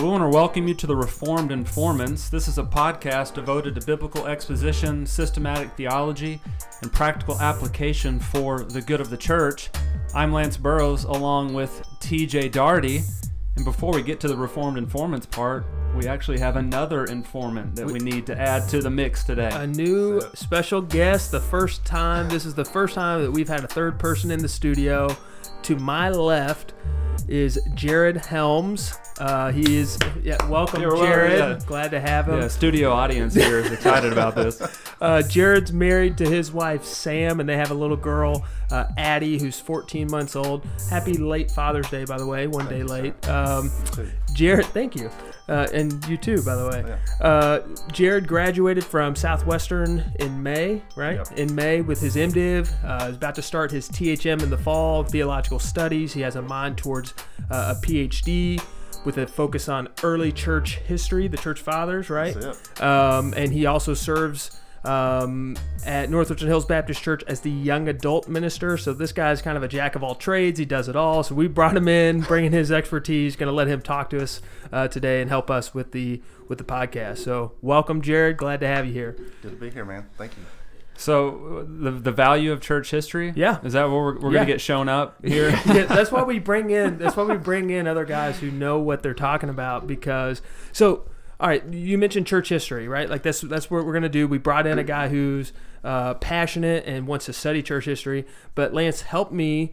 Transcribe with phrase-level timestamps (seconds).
[0.00, 2.30] Well, we want to welcome you to the Reformed Informants.
[2.30, 6.40] This is a podcast devoted to biblical exposition, systematic theology,
[6.80, 9.68] and practical application for the good of the church.
[10.14, 13.02] I'm Lance Burrows along with TJ Darty.
[13.56, 17.84] And before we get to the Reformed Informants part, we actually have another informant that
[17.84, 19.50] we need to add to the mix today.
[19.52, 23.64] A new special guest, the first time, this is the first time that we've had
[23.64, 25.14] a third person in the studio.
[25.64, 26.72] To my left
[27.28, 28.94] is Jared Helms.
[29.20, 31.38] Uh, he is, yeah, welcome, well, Jared.
[31.38, 31.58] yeah.
[31.66, 32.40] Glad to have him.
[32.40, 34.60] Yeah, studio audience here is excited about this.
[35.00, 39.38] Uh, Jared's married to his wife Sam, and they have a little girl, uh, Addie,
[39.38, 40.62] who's 14 months old.
[40.90, 42.46] Happy late Father's Day, by the way.
[42.46, 43.14] One day late.
[43.26, 43.70] Um,
[44.34, 45.10] Jared, thank you,
[45.48, 46.98] uh, and you too, by the way.
[47.22, 51.16] Uh, Jared graduated from Southwestern in May, right?
[51.16, 51.38] Yep.
[51.38, 52.70] In May with his MDiv.
[52.84, 56.12] Uh, he's about to start his THM in the fall, theological studies.
[56.12, 57.14] He has a mind towards
[57.50, 58.62] uh, a PhD.
[59.04, 62.36] With a focus on early church history, the church fathers, right?
[62.80, 68.28] Um, and he also serves um, at Northwestern Hills Baptist Church as the young adult
[68.28, 68.76] minister.
[68.76, 70.58] So this guy's kind of a jack of all trades.
[70.58, 71.22] He does it all.
[71.22, 73.36] So we brought him in, bringing his expertise.
[73.36, 74.40] Going to let him talk to us
[74.72, 77.18] uh, today and help us with the with the podcast.
[77.18, 78.36] So welcome, Jared.
[78.36, 79.16] Glad to have you here.
[79.42, 80.08] Good to be here, man.
[80.16, 80.59] Thank you.
[81.00, 83.32] So, uh, the, the value of church history?
[83.34, 83.58] Yeah.
[83.64, 84.38] Is that what we're, we're Yeah.
[84.40, 85.48] going to get shown up here?
[85.66, 88.78] yeah, that's why we bring in that's why we bring in other guys who know
[88.78, 91.08] what they're talking about because so
[91.40, 94.36] all right you mentioned church history right like that's that's what we're gonna do we
[94.36, 95.52] brought in a guy who's
[95.84, 99.72] uh, passionate and wants to study church history but lance help me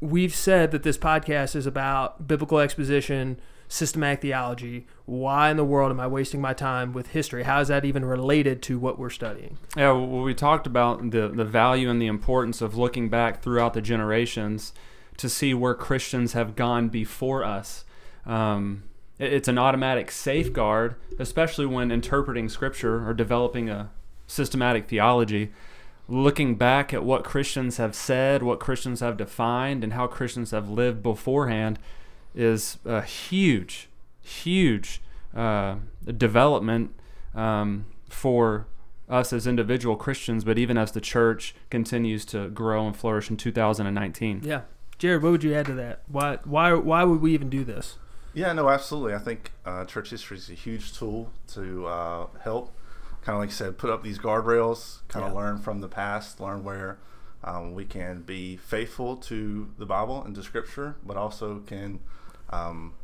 [0.00, 5.90] we've said that this podcast is about biblical exposition systematic theology why in the world
[5.90, 9.10] am i wasting my time with history how is that even related to what we're
[9.10, 13.42] studying Yeah, well, we talked about the, the value and the importance of looking back
[13.42, 14.72] throughout the generations
[15.16, 17.84] to see where Christians have gone before us.
[18.26, 18.82] Um,
[19.18, 23.90] it- it's an automatic safeguard, especially when interpreting Scripture or developing a
[24.26, 25.52] systematic theology.
[26.08, 30.68] Looking back at what Christians have said, what Christians have defined, and how Christians have
[30.68, 31.78] lived beforehand
[32.34, 33.88] is a huge,
[34.22, 35.00] huge
[35.34, 35.76] uh,
[36.16, 36.94] development
[37.34, 38.66] um, for
[39.08, 43.36] us as individual Christians, but even as the church continues to grow and flourish in
[43.36, 44.40] 2019.
[44.44, 44.62] yeah
[44.96, 47.98] jared what would you add to that why why why would we even do this
[48.32, 49.12] Yeah, no, absolutely.
[49.14, 52.72] I think uh, church history is a huge tool to uh, help,
[53.22, 55.38] kind of like you said, put up these guardrails, kind of Yeah.
[55.38, 56.98] learn from the past, learn where
[57.44, 61.98] um, we can be faithful to the Bible and to Scripture, but also can,
[62.54, 62.94] um,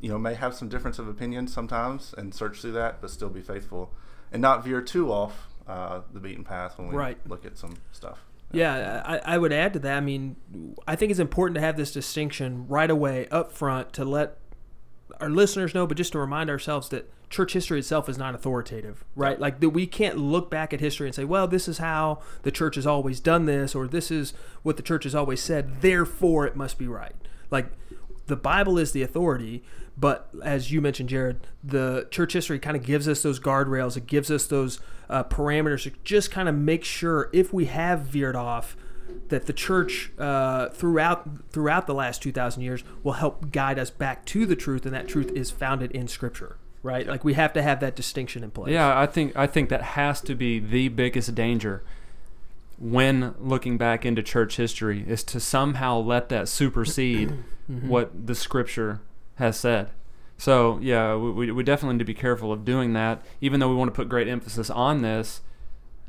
[0.00, 3.30] you know, may have some difference of opinion sometimes and search through that, but still
[3.30, 3.90] be faithful
[4.32, 7.18] and not veer too off uh, the beaten path when we Right.
[7.26, 8.18] look at some stuff.
[8.52, 9.96] Yeah, I, I would add to that.
[9.96, 10.36] I mean,
[10.86, 14.36] I think it's important to have this distinction right away up front to let
[15.20, 19.04] our listeners know, but just to remind ourselves that church history itself is not authoritative,
[19.16, 19.40] right?
[19.40, 22.52] Like that we can't look back at history and say, well, this is how the
[22.52, 26.46] church has always done this, or this is what the church has always said, therefore
[26.46, 27.14] it must be right.
[27.50, 27.66] Like
[28.26, 29.62] the Bible is the authority,
[29.96, 33.96] but as you mentioned, Jared, the church history kind of gives us those guardrails.
[33.96, 38.00] It gives us those uh, parameters to just kind of make sure if we have
[38.00, 38.76] veered off,
[39.28, 43.90] that the church uh, throughout throughout the last two thousand years will help guide us
[43.90, 46.56] back to the truth, and that truth is founded in Scripture.
[46.82, 47.06] Right?
[47.06, 48.72] Like we have to have that distinction in place.
[48.72, 51.82] Yeah, I think I think that has to be the biggest danger
[52.78, 57.32] when looking back into church history is to somehow let that supersede
[57.70, 57.88] Mm-hmm.
[57.88, 59.00] what the scripture
[59.36, 59.88] has said.
[60.36, 63.22] So yeah, we, we- we definitely need to be careful of doing that.
[63.40, 65.40] Even though we want to put great emphasis on this,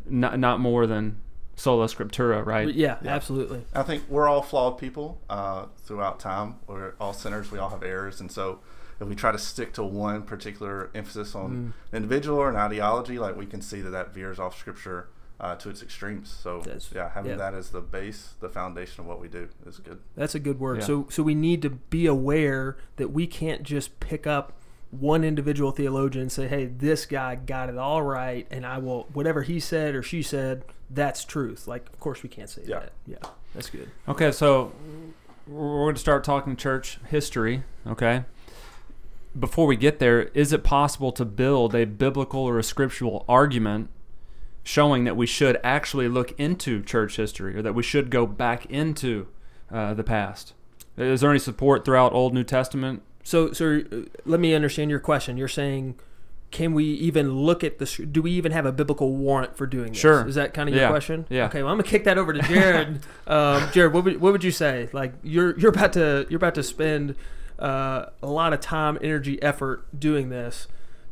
[0.05, 1.21] not not more than
[1.55, 2.73] sola scriptura, right?
[2.73, 3.15] Yeah, Yeah.
[3.15, 3.63] absolutely.
[3.73, 6.55] I think we're all flawed people uh, throughout time.
[6.67, 7.49] We're all sinners.
[7.51, 8.59] We all have errors, and so
[8.99, 11.93] if we try to stick to one particular emphasis on Mm.
[11.93, 15.07] an individual or an ideology, like we can see that that veers off Scripture
[15.39, 16.29] uh, to its extremes.
[16.29, 17.37] So That's- yeah, having yeah.
[17.37, 19.99] that as the base, the foundation of what we do is good.
[20.15, 20.79] That's a good word.
[20.79, 20.85] Yeah.
[20.85, 24.53] So so we need to be aware that we can't just pick up
[24.91, 29.07] one individual theologian and say, "Hey, this guy got it all right," and I will
[29.13, 31.67] whatever he said or she said, that's truth.
[31.67, 32.79] Like, of course we can't say Yeah.
[32.81, 32.91] that.
[33.07, 33.17] Yeah,
[33.55, 33.89] that's good.
[34.07, 34.71] Okay, so
[35.47, 37.63] we're going to start talking church history.
[37.87, 38.23] Okay.
[39.37, 43.89] Before we get there, is it possible to build a biblical or a scriptural argument
[44.65, 48.65] showing that we should actually look into church history or that we should go back
[48.65, 49.27] into
[49.71, 50.53] uh, the past?
[50.97, 53.01] Is there any support throughout Old New Testament?
[53.23, 53.83] So so
[54.25, 55.37] let me understand your question.
[55.37, 55.95] You're saying.
[56.51, 57.97] Can we even look at this?
[57.97, 59.97] Do we even have a biblical warrant for doing this?
[59.97, 60.25] Sure.
[60.25, 60.89] Is that kind of your Yeah.
[60.89, 61.25] question?
[61.27, 61.47] Yeah.
[61.47, 61.61] Okay.
[61.63, 62.99] Well, I'm gonna kick that over to Jared.
[63.27, 64.87] um, Jared, what would, what would you say?
[64.93, 67.15] Like you're you're about to you're about to spend
[67.59, 70.67] uh, a lot of time, energy, effort doing this.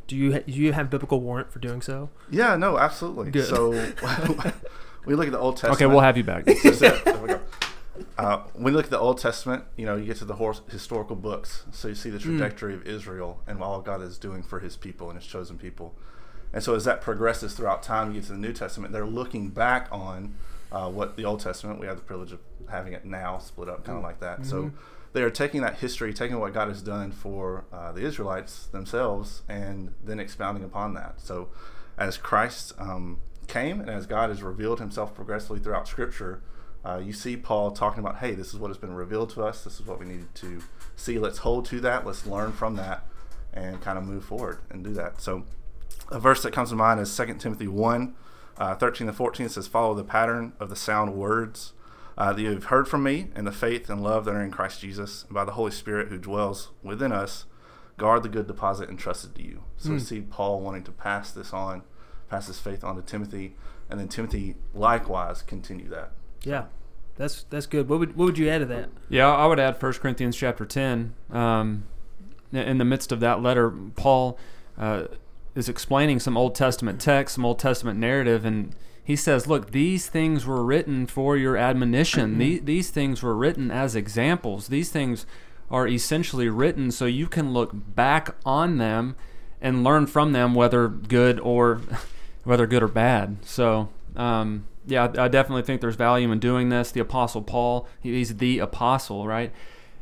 [0.06, 2.10] Do you do you have biblical warrant for doing so?
[2.30, 3.30] Yeah, no, absolutely.
[3.30, 3.46] Good.
[3.46, 3.70] So
[5.06, 5.76] we look at the Old Testament.
[5.76, 6.44] Okay, we'll have you back.
[6.62, 7.04] That's it.
[7.04, 7.40] There we go.
[8.18, 10.56] Uh, when you look at the Old Testament, you know, you get to the hor-
[10.68, 14.60] historical books, so you see the trajectory of Israel and all God is doing for
[14.60, 15.94] His people and His chosen people.
[16.52, 18.92] And so, as that progresses throughout time, you get to the New Testament.
[18.92, 20.34] They're looking back on
[20.70, 21.80] uh, what the Old Testament.
[21.80, 24.46] We have the privilege of having it now split up, kind of like that.
[24.46, 24.70] So,
[25.14, 29.42] they are taking that history, taking what God has done for uh, the Israelites themselves,
[29.48, 31.20] and then expounding upon that.
[31.20, 31.48] So,
[31.96, 36.42] as Christ um, came and as God has revealed Himself progressively throughout Scripture,
[36.84, 39.64] uh, you see Paul talking about, hey, this is what has been revealed to us.
[39.64, 40.60] This is what we needed to
[40.96, 41.18] see.
[41.18, 42.04] Let's hold to that.
[42.04, 43.06] Let's learn from that
[43.54, 45.22] and kind of move forward and do that.
[45.22, 45.44] So,
[46.10, 48.14] a verse that comes to mind is 2 Timothy 1
[48.56, 51.72] uh, 13 to 14 says, Follow the pattern of the sound words
[52.16, 54.50] uh, that you have heard from me and the faith and love that are in
[54.50, 57.46] Christ Jesus, and by the Holy Spirit who dwells within us.
[57.96, 59.62] Guard the good deposit entrusted to you.
[59.76, 61.82] So we see Paul wanting to pass this on,
[62.28, 63.54] pass his faith on to Timothy,
[63.88, 66.10] and then Timothy likewise continue that.
[66.42, 66.64] Yeah,
[67.16, 67.88] that's that's good.
[67.88, 68.90] What would what would you add to that?
[69.08, 71.14] Yeah, I would add 1 Corinthians chapter 10.
[71.30, 71.84] Um,
[72.52, 74.38] in the midst of that letter, Paul
[74.76, 75.04] uh,
[75.54, 78.74] is explaining some Old Testament text, some Old Testament narrative, and
[79.04, 82.38] he says, Look, these things were written for your admonition.
[82.38, 84.68] these, these things were written as examples.
[84.68, 85.26] These things
[85.70, 89.16] are essentially written so you can look back on them
[89.60, 91.80] and learn from them, whether good or
[92.44, 93.36] whether good or bad.
[93.44, 96.90] So, um, yeah, I I definitely think there's value in doing this.
[96.92, 99.52] The Apostle Paul, he- he's the apostle, right?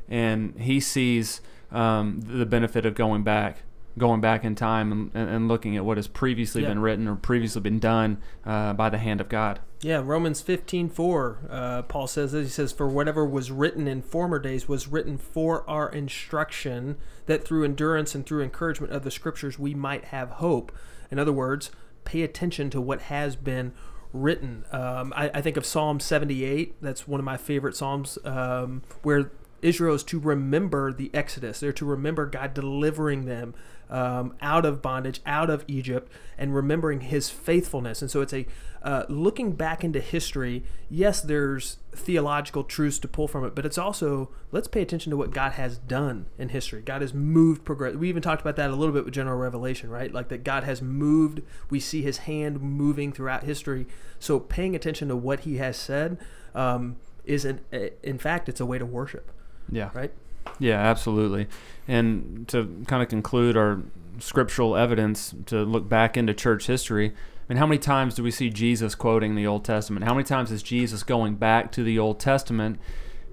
[0.09, 1.41] And he sees
[1.71, 3.59] um, the benefit of going back,
[3.99, 6.69] going back in time and, and looking at what has previously Yeah.
[6.69, 9.61] been written or previously been done uh, by the hand of God.
[9.81, 11.39] Yeah, Romans fifteen four.
[11.51, 12.45] Uh, Paul says this.
[12.47, 16.97] He says, "For whatever was written in former days was written for our instruction,
[17.27, 20.71] that through endurance and through encouragement of the Scriptures we might have hope."
[21.11, 21.71] In other words,
[22.05, 23.73] pay attention to what has been
[24.13, 24.65] written.
[24.71, 26.77] Um, I, I think of Psalm seventy eight.
[26.81, 31.59] That's one of my favorite psalms, um, where Israel is to remember the Exodus.
[31.61, 33.55] They're to remember God delivering them
[33.91, 38.03] um, out of bondage, out of Egypt, and remembering His faithfulness.
[38.03, 38.47] And so it's a
[38.83, 40.65] uh, looking back into history.
[40.91, 45.17] Yes, there's theological truths to pull from it, but it's also let's pay attention to
[45.17, 46.83] what God has done in history.
[46.83, 47.95] God has moved progress.
[47.95, 50.13] We even talked about that a little bit with General Revelation, right?
[50.13, 51.43] Like that God has moved.
[51.71, 53.87] We see His hand moving throughout history.
[54.19, 56.19] So paying attention to what He has said
[56.55, 57.61] um, is, an,
[58.03, 59.31] in fact, it's a way to worship,
[59.71, 59.91] Yeah.
[59.95, 60.13] right?
[60.59, 61.49] Yeah, absolutely.
[61.89, 63.83] And to kind of conclude our
[64.19, 68.31] scriptural evidence to look back into church history, I mean, how many times do we
[68.31, 70.05] see Jesus quoting the Old Testament?
[70.05, 72.79] How many times is Jesus going back to the Old Testament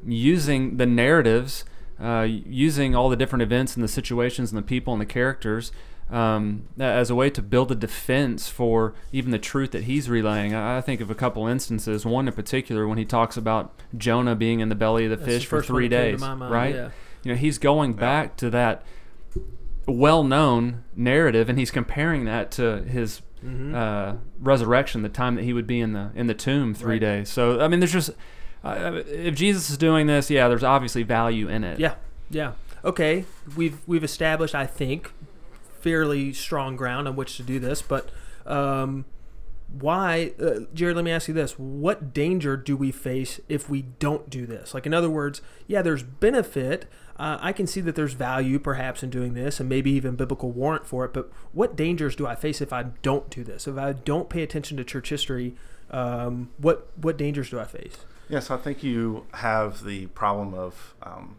[0.06, 1.64] using the narratives,
[2.02, 5.72] uh, using all the different events and the situations and the people and the characters
[6.12, 10.54] um, as a way to build a defense for even the truth that he's relaying?
[10.56, 14.36] I I think of a couple instances, one in particular when he talks about Jonah
[14.36, 16.12] being in the belly of the That's the fish for first one three came to
[16.12, 16.76] days, my mind, right?
[16.76, 16.90] yeah.
[17.24, 18.84] You know, he's going back to that
[19.88, 23.74] well-known narrative, and he's comparing that to his Mm-hmm.
[23.74, 27.00] uh, resurrection, the time that he would be in the in the tomb three Right.
[27.00, 27.30] days.
[27.30, 28.10] So, I mean, there's just
[28.66, 31.80] uh, if Jesus is doing this, yeah, there's obviously value in it.
[31.80, 31.94] Yeah,
[32.30, 32.52] yeah.
[32.84, 33.24] Okay,
[33.56, 35.14] we've we've established, I think,
[35.82, 37.82] fairly strong ground on which to do this.
[37.82, 38.10] But
[38.46, 39.06] um,
[39.72, 40.96] why, uh, Jared?
[40.96, 44.74] Let me ask you this: What danger do we face if we don't do this?
[44.74, 46.88] Like, in other words, yeah, there's benefit.
[47.18, 50.52] Uh, I can see that there's value, perhaps, in doing this, and maybe even biblical
[50.52, 51.14] warrant for it.
[51.14, 53.68] But what dangers do I face if I don't do this?
[53.68, 55.56] If I don't pay attention to church history,
[55.92, 57.98] um, what what dangers do I face?
[58.30, 61.36] Yes, I think you have the problem of um,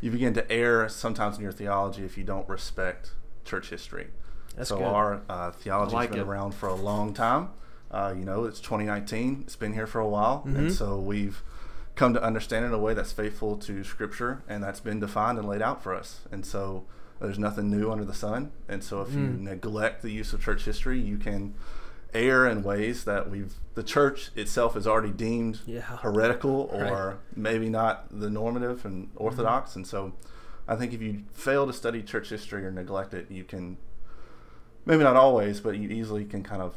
[0.00, 3.12] you begin to err sometimes in your theology if you don't respect
[3.44, 4.08] church history.
[4.56, 4.84] That's so good.
[4.86, 6.30] our uh, theology like has been it.
[6.30, 7.48] around for a long time.
[7.90, 9.42] Uh, you know, it's 2019.
[9.46, 10.56] It's been here for a while, Mhm.
[10.56, 11.42] and so we've
[11.94, 15.38] come to understand it in a way that's faithful to Scripture, and that's been defined
[15.38, 16.20] and laid out for us.
[16.30, 16.84] And so
[17.20, 18.50] there's nothing new under the sun.
[18.68, 19.40] And so if you Mm.
[19.40, 21.54] neglect the use of church history, you can
[22.14, 25.80] err in ways that we've the church itself is already deemed Yeah.
[25.80, 26.92] heretical or Right.
[26.92, 27.42] Mm-hmm.
[27.42, 29.76] maybe not the normative and orthodox.
[29.76, 30.12] And so
[30.68, 33.76] I think if you fail to study church history or neglect it, you can
[34.86, 36.76] maybe not always, but you easily can kind of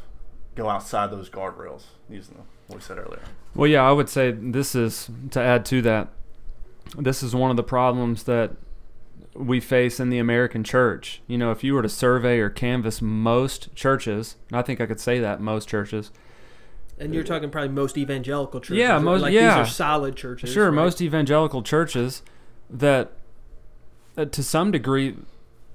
[0.55, 3.21] go outside those guardrails using the, what we said earlier.
[3.53, 6.09] Well, yeah, I would say this is to add to that.
[6.97, 8.51] This is one of the problems that
[9.33, 11.21] we face in the American church.
[11.27, 14.85] You know, if you were to survey or canvass most churches, and I think I
[14.85, 16.11] could say that most churches,
[16.97, 18.77] And you're talking probably most evangelical churches.
[18.77, 19.59] Yeah, most- Like yeah.
[19.59, 20.51] these are solid churches.
[20.53, 20.75] Sure, right?
[20.75, 22.21] most evangelical churches
[22.69, 23.11] that
[24.17, 25.15] uh, to some degree,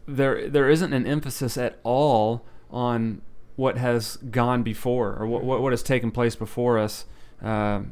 [0.07, 3.21] there there isn't an emphasis at all on
[3.57, 7.05] what has gone before or what what, what has taken place before us
[7.43, 7.83] uh,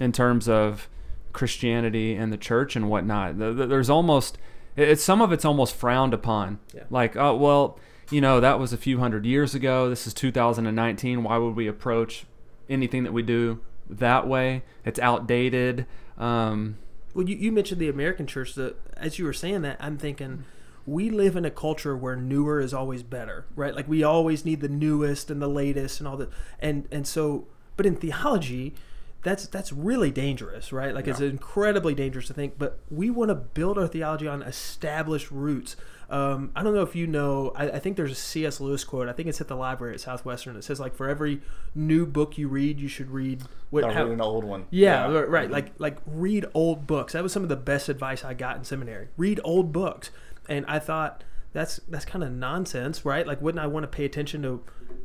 [0.00, 0.88] in terms of
[1.32, 3.38] Christianity and the church and whatnot.
[3.38, 4.38] The- the- There's almost
[4.76, 6.58] it's some of it's almost frowned upon.
[6.74, 6.84] Yeah.
[6.90, 7.78] Like, oh well,
[8.10, 9.88] you know that was a few hundred years ago.
[9.88, 11.22] This is 2019.
[11.22, 12.24] Why would we approach
[12.68, 14.62] anything that we do that way?
[14.84, 15.86] It's outdated.
[16.16, 16.76] Um,
[17.14, 18.54] Well, you, you mentioned the American church.
[18.54, 20.44] That as you were saying that, I'm thinking
[20.86, 23.74] we live in a culture where newer is always better, right?
[23.74, 26.30] Like we always need the newest and the latest and all that.
[26.60, 28.74] And and so, but in theology,
[29.22, 30.94] that's that's really dangerous, right?
[30.94, 32.58] Like it's incredibly dangerous to think.
[32.58, 35.76] But we want to build our theology on established roots.
[36.10, 37.52] Um, I don't know if you know.
[37.54, 38.60] I, I think there's a C.S.
[38.60, 39.08] Lewis quote.
[39.08, 40.56] I think it's at the library at Southwestern.
[40.56, 41.42] It says like for every
[41.74, 44.66] new book you read, you should read what how- reading an old one.
[44.70, 45.50] yeah, right, right.
[45.50, 47.12] Like like read old books.
[47.12, 49.08] That was some of the best advice I got in seminary.
[49.16, 50.10] Read old books.
[50.48, 53.26] And I thought that's that's kind of nonsense, right?
[53.26, 54.62] Like wouldn't I want to pay attention to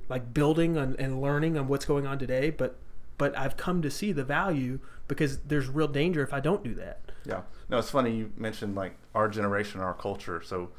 [0.08, 2.50] like building and, and learning on what's going on today?
[2.50, 2.78] But
[3.18, 4.80] but I've come to see the value
[5.10, 7.00] because there's real danger if I don't do that.
[7.26, 7.42] Yeah.
[7.70, 10.42] No, it's funny you mentioned like our generation, our culture.
[10.44, 10.70] So,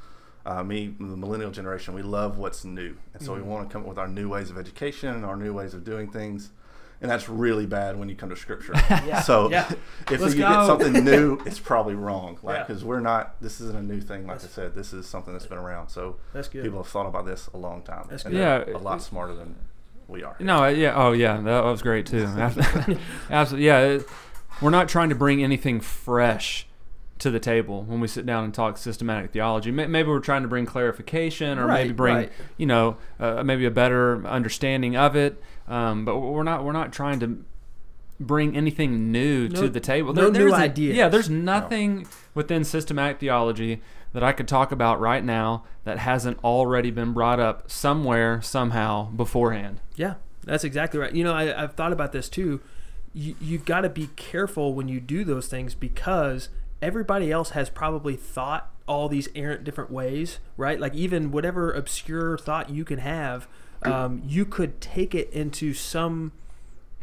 [0.47, 3.83] uh, me, the millennial generation, we love what's new, and so we want to come
[3.83, 6.51] up with our new ways of education, our new ways of doing things,
[7.01, 8.75] and that's really bad when you come to Scripture.
[9.25, 9.71] So, Yeah.
[10.11, 10.49] if Let's you go.
[10.49, 12.39] get something new, it's probably wrong.
[12.43, 12.65] Like Yeah.
[12.65, 13.41] because we're not.
[13.41, 14.27] This isn't a new thing.
[14.27, 15.89] Like I said, this is something that's been around.
[15.89, 16.63] So That's good.
[16.63, 18.07] people have thought about this a long time.
[18.11, 18.41] That's and good.
[18.41, 18.77] they're Yeah.
[18.77, 19.57] a lot smarter than
[20.09, 20.37] we are.
[20.41, 22.25] No, yeah, oh yeah, that was great too.
[22.27, 23.81] Absolutely, yeah.
[23.81, 24.07] it-
[24.63, 26.67] We're not trying to bring anything fresh
[27.19, 29.71] to the table when we sit down and talk systematic theology.
[29.71, 32.33] Maybe we're trying to bring clarification, or maybe bring right.
[32.57, 35.41] you know uh, maybe a better understanding of it.
[35.69, 37.45] Um, but we're not we're not trying to
[38.21, 40.13] bring anything new No- to the table.
[40.13, 40.97] no new a- ideas.
[40.97, 43.81] Yeah, there's nothing within systematic theology
[44.13, 49.11] that I could talk about right now that hasn't already been brought up somewhere somehow
[49.11, 49.81] beforehand.
[49.97, 51.13] Yeah, that's exactly right.
[51.13, 52.61] You know, I, I've thought about this too.
[53.13, 56.49] You, you've got to be careful when you do those things because
[56.85, 60.79] everybody else has probably thought all these errant different ways, right?
[60.79, 63.49] Like even whatever obscure thought you can have,
[63.83, 66.33] um, you could take it into some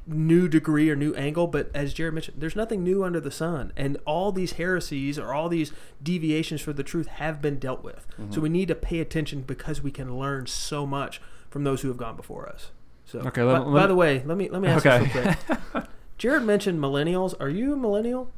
[0.07, 1.47] new degree or new angle.
[1.47, 5.33] But as Jared mentioned, there's nothing new under the sun, and all these heresies or
[5.33, 5.71] all these
[6.01, 8.05] deviations from the truth have been dealt with.
[8.29, 11.19] So we need to pay attention because we can learn so much
[11.49, 12.71] from those who have gone before us.
[13.05, 15.03] So, Okay, by, let- by the way, let me let me ask Okay.
[15.05, 15.83] you something.
[16.17, 17.33] Jared mentioned millennials.
[17.39, 18.31] Are you a millennial?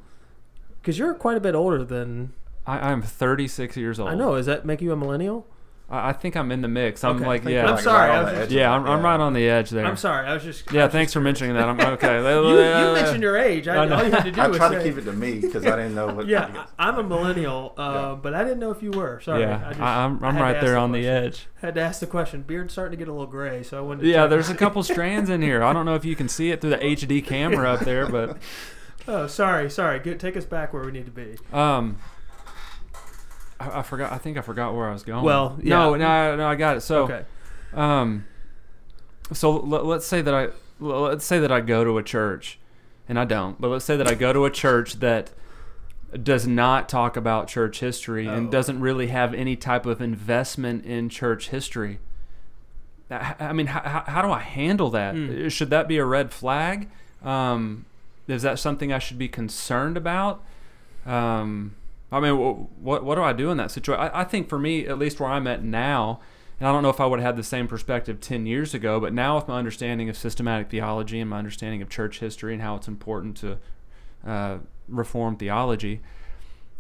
[0.84, 2.34] Because you're quite a bit older than
[2.68, 4.10] I, I'm 36 years old.
[4.10, 4.36] I know.
[4.36, 5.48] Does that make you a millennial?
[5.90, 7.06] I, I think I'm in the mix.
[7.06, 7.26] I'm Okay.
[7.26, 9.70] like, yeah, I'm sorry, right I was just- yeah, I'm, I'm right on the edge
[9.70, 9.86] there.
[9.86, 10.28] I'm sorry.
[10.28, 11.70] I was just Yeah, was thanks just for mentioning that.
[11.70, 12.18] I'm okay.
[12.18, 13.70] You, you mentioned your age.
[13.70, 13.96] I, I know.
[13.96, 15.66] all you had to do I was tried say, to keep it to me because
[15.66, 16.28] I didn't know what.
[16.28, 18.16] Yeah, I'm a millennial, uh, Yeah.
[18.22, 19.22] but I didn't know if you were.
[19.22, 19.42] Sorry.
[19.42, 21.24] yeah, I just, I, am I I'm had to right ask there on the question.
[21.26, 21.48] edge.
[21.62, 22.42] Had to ask the question.
[22.44, 24.02] Beard's starting to get a little gray, so I wanted.
[24.02, 24.30] To Yeah, check.
[24.32, 25.64] there's a couple strands in here.
[25.64, 28.38] I don't know if you can see it through the HD camera up there, but
[29.08, 30.00] Oh, sorry, sorry.
[30.00, 31.36] Good, take us back where we need to be.
[31.52, 31.98] um,
[33.60, 34.12] I, I forgot.
[34.12, 35.24] I think I forgot where I was going.
[35.24, 35.98] Well, no, yeah.
[35.98, 36.48] no, no, no.
[36.48, 36.82] I got it.
[36.82, 37.26] So, okay.
[37.74, 38.26] um,
[39.32, 42.60] so let, let's say that I let's say that I go to a church,
[43.08, 45.32] and I don't, but let's say that I go to a church that
[46.22, 48.52] does not talk about church history and Oh.
[48.52, 52.00] doesn't really have any type of investment in church history.
[53.10, 55.16] I I mean, how, how do I handle that?
[55.16, 55.48] Hmm.
[55.50, 56.90] Should that be a red flag?
[57.24, 57.86] Um,
[58.28, 60.44] is that something I should be concerned about?
[61.06, 61.76] Um,
[62.12, 64.02] I mean, what what do I do in that situation?
[64.14, 66.20] I, I think for me, at least where I'm at now,
[66.60, 69.00] and I don't know if I would have had the same perspective ten years ago,
[69.00, 72.62] but now with my understanding of systematic theology and my understanding of church history and
[72.62, 73.58] how it's important to
[74.26, 76.02] uh, reform theology,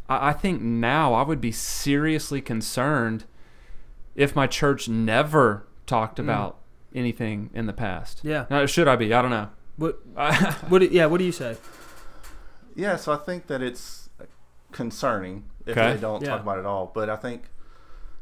[0.07, 3.25] I, I think now I would be seriously concerned
[4.15, 6.23] if my church never talked Mm.
[6.25, 6.57] about
[6.95, 8.21] anything in the past.
[8.23, 8.45] Yeah.
[8.51, 9.11] Now, should I be?
[9.13, 9.49] I don't know.
[9.77, 9.99] What?
[10.69, 10.79] What?
[10.79, 11.05] do- Yeah.
[11.07, 11.57] What do you say?
[12.75, 14.09] Yeah, so I think that it's
[14.71, 15.93] concerning if Okay.
[15.93, 16.29] they don't Yeah.
[16.29, 16.91] talk about it at all.
[16.93, 17.49] But I think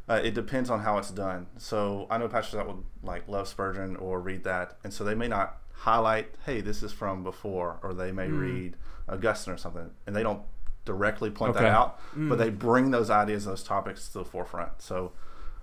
[0.10, 1.48] uh, it depends on how it's done.
[1.58, 5.16] So I know pastors that would like love Spurgeon or read that, and so they
[5.16, 8.40] may not highlight, "Hey, this is from before," or they may Mm.
[8.42, 8.78] read
[9.08, 10.42] Augustine or something, and they don't
[10.86, 11.64] directly point Okay.
[11.66, 12.28] that out, Mm.
[12.30, 14.82] but they bring those ideas, those topics to the forefront.
[14.82, 15.12] So.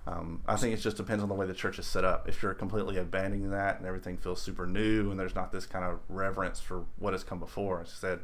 [0.09, 2.27] Um, I think it just depends on the way the church is set up.
[2.27, 5.85] If you're completely abandoning that and everything feels super new and there's not this kind
[5.85, 8.19] of reverence for what has come before, as I said,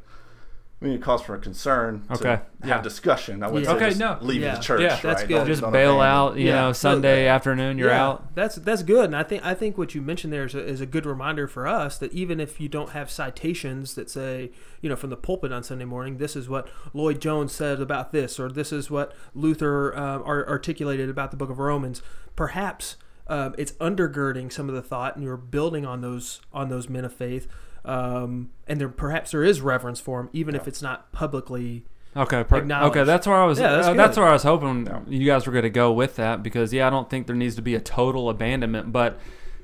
[0.85, 2.81] I I mean, it calls for a concern to Okay, have yeah.
[2.81, 3.41] discussion.
[3.41, 3.71] I wouldn't Yeah.
[3.71, 4.17] say Okay, just no.
[4.21, 4.55] leave Yeah.
[4.55, 4.81] the church.
[4.81, 5.17] Yeah, right?
[5.27, 5.29] good.
[5.29, 6.61] Don't- Just don't bail out, you Yeah.
[6.61, 8.35] know, Sunday that- afternoon, you're Yeah, out.
[8.35, 10.81] That's that's good, and I think I think what you mentioned there is a, is
[10.81, 14.51] a good reminder for us that even if you don't have citations that say,
[14.81, 18.11] you know, from the pulpit on Sunday morning, this is what Lloyd Jones said about
[18.11, 22.03] this, or this is what Luther uh, articulated about the Book of Romans.
[22.35, 26.87] Perhaps um, it's undergirding some of the thought, and you're building on those on those
[26.89, 27.47] men of faith.
[27.85, 31.85] Um, and there perhaps there is reverence for them, even if it's not publicly.
[32.17, 33.59] Okay, per- okay, that's where I was.
[33.59, 34.99] Yeah, that's uh, that's where I was hoping Yeah.
[35.07, 37.55] you guys were going to go with that because yeah, I don't think there needs
[37.55, 39.19] to be a total abandonment, but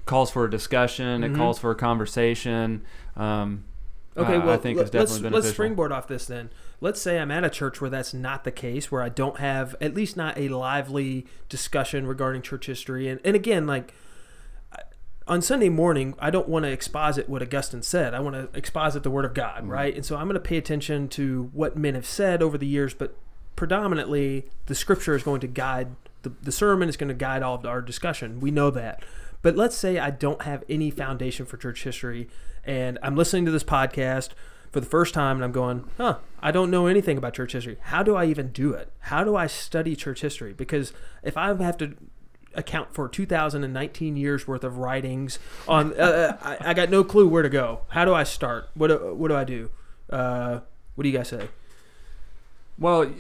[0.06, 1.22] calls for a discussion.
[1.22, 1.34] Mhm.
[1.34, 2.82] It calls for a conversation.
[3.16, 3.64] Um,
[4.18, 5.40] Okay, uh, well, I think let- it's definitely let's, beneficial.
[5.42, 6.50] let's springboard off this then.
[6.82, 9.74] Let's say I'm at a church where that's not the case, where I don't have
[9.80, 13.08] at least not a lively discussion regarding church history.
[13.08, 13.94] And, and again, like
[15.28, 18.14] on Sunday morning, I don't want to exposit what Augustine said.
[18.14, 19.72] I want to exposit the Word of God, mm-hmm.
[19.72, 19.96] right?
[19.96, 22.94] And so I'm going to pay attention to what men have said over the years,
[22.94, 23.16] but
[23.56, 27.56] predominantly the Scripture is going to guide the, the sermon is going to guide all
[27.56, 28.40] of our discussion.
[28.40, 29.04] We know that.
[29.42, 32.30] But let's say I don't have any foundation for church history
[32.64, 34.30] and I'm listening to this podcast
[34.72, 37.78] for the first time and I'm going, huh, I don't know anything about church history.
[37.82, 38.92] How do I even do it?
[39.00, 40.54] How do I study church history?
[40.54, 41.96] Because if I have to
[42.56, 47.44] account for 2019 years worth of writings on, uh, I, I got no clue where
[47.44, 47.82] to go.
[47.90, 48.70] How do I start?
[48.74, 49.70] What do, what do I do?
[50.10, 50.60] Uh,
[50.96, 51.48] what do you guys say?
[52.78, 53.12] Well,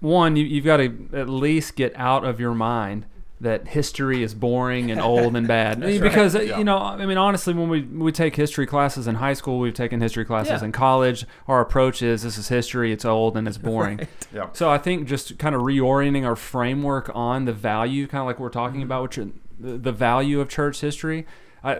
[0.00, 3.06] one, you, you've got to at least get out of your mind
[3.46, 5.76] that history is boring and old and bad.
[5.82, 6.58] I mean, because uh, Yeah.
[6.58, 9.74] you know, I mean, honestly, when we we take history classes in high school, we've
[9.74, 10.66] taken history classes Yeah.
[10.66, 11.24] in college.
[11.48, 12.92] Our approach is this is history.
[12.92, 13.98] It's old and it's boring.
[13.98, 14.08] Right.
[14.34, 14.48] Yeah.
[14.52, 18.38] So I think just kind of reorienting our framework on the value, kind of like
[18.40, 18.92] we're talking Mm-hmm.
[18.92, 21.26] about, which are- the, the value of church history.
[21.64, 21.76] I,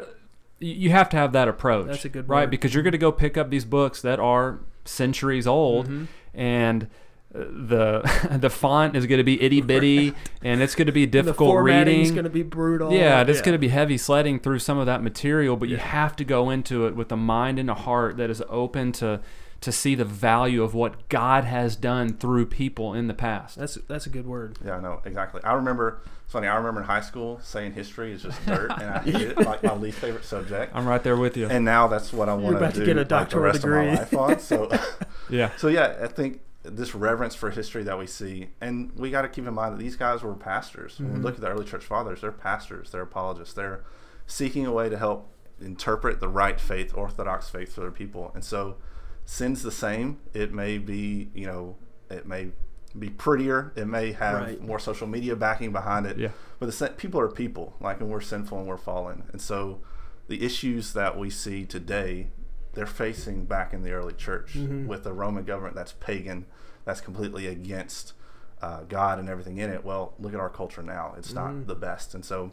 [0.58, 1.88] you you have to have that approach.
[1.88, 2.50] That's a good right word.
[2.50, 6.06] because you're going to go pick up these books that are centuries old, Mhm.
[6.32, 6.86] and uh,
[7.32, 8.02] the
[8.40, 11.22] the font is going to be itty bitty, and it's going to be And the
[11.22, 12.14] difficult formatting is reading.
[12.14, 12.92] going to be brutal.
[12.92, 16.16] Yeah, it's going to be heavy sledding through some of that material, but you have
[16.16, 19.20] to go into it with a mind and a heart that is open to
[19.60, 23.56] to see the value of what God has done through people in the past.
[23.58, 24.58] That's that's a good word.
[24.64, 25.42] Yeah, no, exactly.
[25.44, 26.02] I remember.
[26.24, 26.48] It's funny.
[26.48, 29.62] I remember in high school saying history is just dirt, and I hated it, like
[29.62, 30.74] my least favorite subject.
[30.74, 31.46] I'm right there with you.
[31.46, 33.44] And now that's what I want about to to do get a like, the doctoral
[33.44, 33.90] rest degree.
[33.90, 34.40] of on.
[34.40, 34.68] So,
[35.30, 35.52] yeah.
[35.56, 39.28] so yeah, I think this reverence for history that we see, and we got to
[39.28, 40.98] keep in mind that these guys were pastors.
[40.98, 43.84] When we look at the early church fathers, they're pastors, they're apologists, they're
[44.26, 45.28] seeking a way to help
[45.60, 48.30] interpret the right faith, orthodox faith for their people.
[48.34, 48.76] And so,
[49.24, 50.18] sin's the same.
[50.34, 51.76] It may be, you know,
[52.10, 52.50] it may
[52.98, 53.72] be prettier.
[53.76, 54.60] It may have Right.
[54.62, 56.16] more social media backing behind it.
[56.18, 56.30] Yeah.
[56.58, 59.24] But the people are people, like, and we're sinful and we're fallen.
[59.32, 59.80] And so,
[60.28, 62.28] the issues that we see today,
[62.74, 64.86] they're facing back in the early church Mhm.
[64.86, 66.46] with a Roman government that's pagan,
[66.86, 68.14] that's completely against
[68.62, 69.84] uh, God and everything in it.
[69.84, 72.52] Well, look at our culture now; it's not the best, and so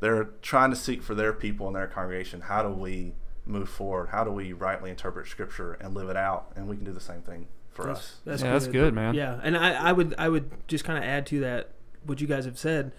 [0.00, 2.40] they're trying to seek for their people and their congregation.
[2.40, 4.08] How do we move forward?
[4.08, 6.50] How do we rightly interpret Scripture and live it out?
[6.56, 8.16] And we can do the same thing for That's, us.
[8.24, 9.14] that's yeah, that's good, man.
[9.14, 11.70] Yeah, and I, I would I would just kind of add to that
[12.04, 12.92] what you guys have said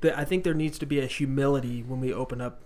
[0.00, 2.60] that I think there needs to be a humility when we open up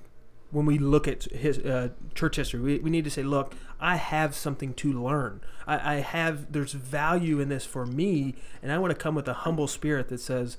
[0.53, 2.61] when we look at his uh, church history.
[2.61, 5.41] We, we need to say, look, I have something to learn.
[5.67, 9.27] I, I have there's value in this for me, and I want to come with
[9.29, 10.57] a humble spirit that says.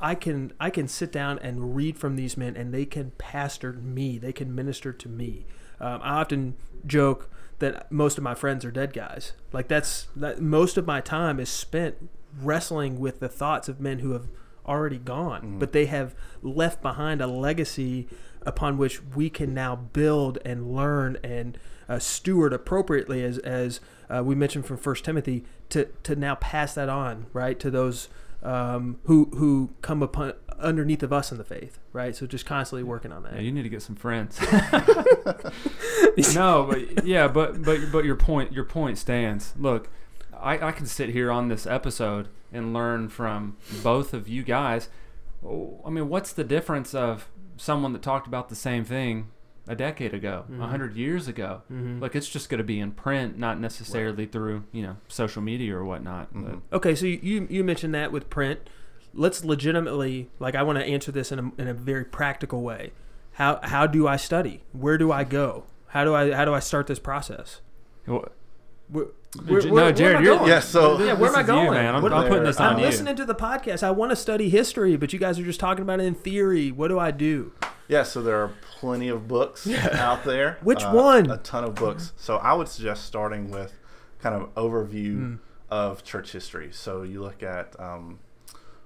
[0.00, 3.72] I can I can sit down and read from these men, and they can pastor
[3.74, 4.18] me.
[4.18, 5.46] They can minister to me.
[5.80, 9.32] Um, I often joke that most of my friends are dead guys.
[9.52, 10.42] Like that's that.
[10.42, 14.26] Most of my time is spent wrestling with the thoughts of men who have
[14.66, 15.58] already gone, Mhm.
[15.60, 18.08] but they have left behind a legacy
[18.46, 24.22] upon which we can now build and learn and uh, steward appropriately, as as uh,
[24.24, 28.08] we mentioned from First Timothy, to to now pass that on right to those
[28.42, 32.14] um, who who come upon underneath of us in the faith, right?
[32.14, 33.34] So just constantly working on that.
[33.34, 34.40] Yeah, you need to get some friends.
[36.34, 39.54] no, but yeah, but but but your point your point stands.
[39.58, 39.88] Look,
[40.38, 44.88] I, I can sit here on this episode and learn from both of you guys.
[45.44, 49.28] Oh, I mean, what's the difference of someone that talked about the same thing
[49.66, 50.68] a decade ago, a Mhm.
[50.68, 51.62] hundred years ago?
[51.72, 52.00] Mhm.
[52.00, 55.76] Like it's just going to be in print, not necessarily through you know social media
[55.76, 56.32] or whatnot.
[56.34, 56.60] Mhm.
[56.72, 58.60] Okay, so you you mentioned that with print.
[59.14, 62.92] Let's legitimately like I want to answer this in a, in a very practical way.
[63.34, 64.64] How how do I study?
[64.72, 65.64] Where do I go?
[65.88, 67.60] How do I how do I start this process?
[68.06, 68.28] Well,
[68.88, 69.06] Where,
[69.62, 71.70] no, Jared, you're Yeah, so- yeah, where am I is you, going?
[71.72, 71.94] man.
[71.96, 72.86] I'm, I'm putting this on I'm you.
[72.86, 73.82] listening to the podcast.
[73.82, 76.70] I want to study history, but you guys are just talking about it in theory.
[76.70, 77.52] What do I do?
[77.88, 80.58] Yeah, so there are plenty of books out there.
[80.62, 81.30] Which uh, one?
[81.30, 82.12] A ton of books.
[82.16, 83.72] So I would suggest starting with
[84.20, 85.38] kind of overview Mm.
[85.68, 86.68] of church history.
[86.72, 88.20] So you look at um,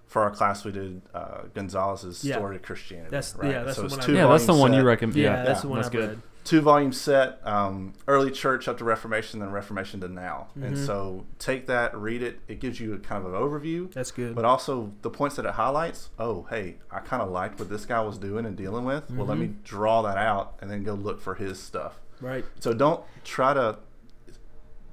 [0.06, 2.36] for our class we did uh, Gonzalez's Yeah.
[2.36, 3.10] Story of Christianity.
[3.10, 3.50] That's- right?
[3.52, 5.16] yeah, that's so the it's one two yeah, that's the volume one you recommend.
[5.16, 6.08] Yeah, Yeah, that's the one that's I've good.
[6.08, 6.18] read.
[6.48, 10.86] Two volume set um, early church up to reformation then reformation to now and Mhm.
[10.86, 14.34] so take that read it it gives you a kind of an overview That's good.
[14.34, 17.84] but also the points that it highlights oh hey i kind of liked what this
[17.84, 19.62] guy was doing and dealing with well let me Mm-hmm.
[19.64, 22.44] draw that out and then go look for his stuff right.
[22.60, 23.78] so don't try to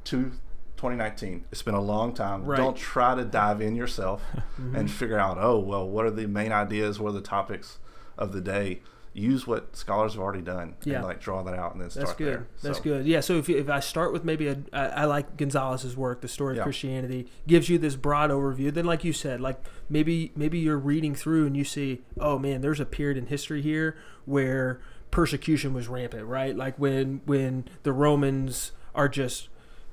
[0.06, 0.32] to
[0.78, 2.58] 2019 it's been a long time Right.
[2.58, 4.22] don't try to dive in yourself
[4.60, 4.76] Mm-hmm.
[4.76, 7.78] and figure out oh well what are the main ideas what are the topics
[8.18, 8.82] of the day
[9.17, 10.97] use what scholars have already done Yeah.
[10.97, 12.28] and like draw that out and then start That's good.
[12.28, 13.06] there That's So- good.
[13.06, 13.21] Yeah.
[13.21, 16.51] So if, if I start with maybe a, I, I like Gonzalez's work, the story
[16.54, 16.63] of Yeah.
[16.63, 18.73] Christianity, gives you this broad overview.
[18.73, 19.58] Then, like you said, like
[19.89, 23.62] maybe maybe you're reading through and you see, oh man, there's a period in history
[23.62, 26.54] here where persecution was rampant, right?
[26.56, 29.47] Like when when the Romans are just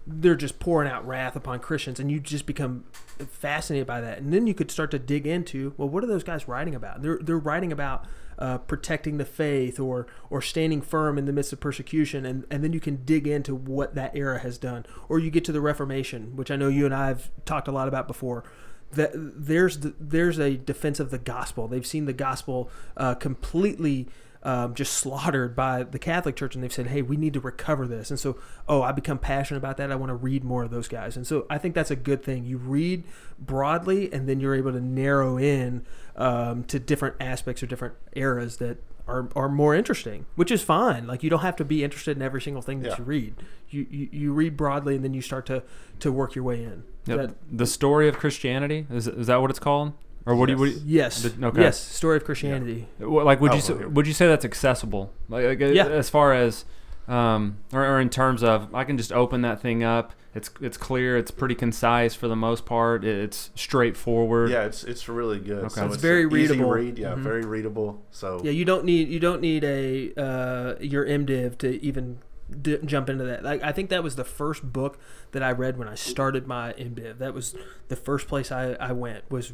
[0.04, 2.82] they're just pouring out wrath upon Christians, and you just become
[3.30, 4.18] fascinated by that.
[4.18, 7.02] And then you could start to dig into, well, what are those guys writing about?
[7.02, 8.04] They're they're writing about
[8.42, 12.64] uh, protecting the faith or or standing firm in the midst of persecution, and and
[12.64, 14.84] then you can dig into what that era has done.
[15.08, 17.72] Or you get to the Reformation, which I know you and I have talked a
[17.72, 18.42] lot about before.
[18.90, 21.68] That there's the, there's a defense of the gospel.
[21.68, 24.08] They've seen the gospel uh, completely
[24.44, 27.86] um, just slaughtered by the Catholic Church, and they've said, "Hey, we need to recover
[27.86, 29.92] this." And so, oh, I become passionate about that.
[29.92, 32.22] I want to read more of those guys, and so I think that's a good
[32.24, 32.44] thing.
[32.44, 33.04] You read
[33.38, 35.84] broadly, and then you're able to narrow in
[36.16, 38.78] um, to different aspects or different eras that
[39.08, 41.06] are, are more interesting, which is fine.
[41.06, 42.98] Like you don't have to be interested in every single thing that Yeah.
[42.98, 43.34] you read.
[43.68, 45.62] You, you you read broadly, and then you start to
[46.00, 46.84] to work your way in.
[47.06, 47.16] Yep.
[47.18, 49.92] That- the story of Christianity is is that what it's called,
[50.26, 50.58] or what do you?
[50.58, 51.22] What do you yes.
[51.22, 51.62] The- okay.
[51.62, 51.78] Yes.
[51.80, 52.88] Story of Christianity.
[52.98, 53.84] Well, like would Oh, you say, okay.
[53.86, 55.86] would you say that's accessible like, like, Yeah.
[55.88, 56.64] as far as
[57.08, 60.76] um or, or in terms of i can just open that thing up it's it's
[60.76, 65.64] clear it's pretty concise for the most part it's straightforward Yeah, it's it's really good.
[65.64, 65.74] Okay.
[65.74, 66.70] So It's it's, very an easy readable.
[66.70, 67.18] Read, yeah, Mhm.
[67.22, 68.00] very readable.
[68.12, 72.18] So Yeah, you don't need you don't need a uh, your MDiv to even
[72.62, 73.42] d- jump into that.
[73.42, 74.98] Like I think that was the first book
[75.32, 77.18] that I read when I started my MDiv.
[77.18, 77.54] That was
[77.88, 79.52] the first place I, I went was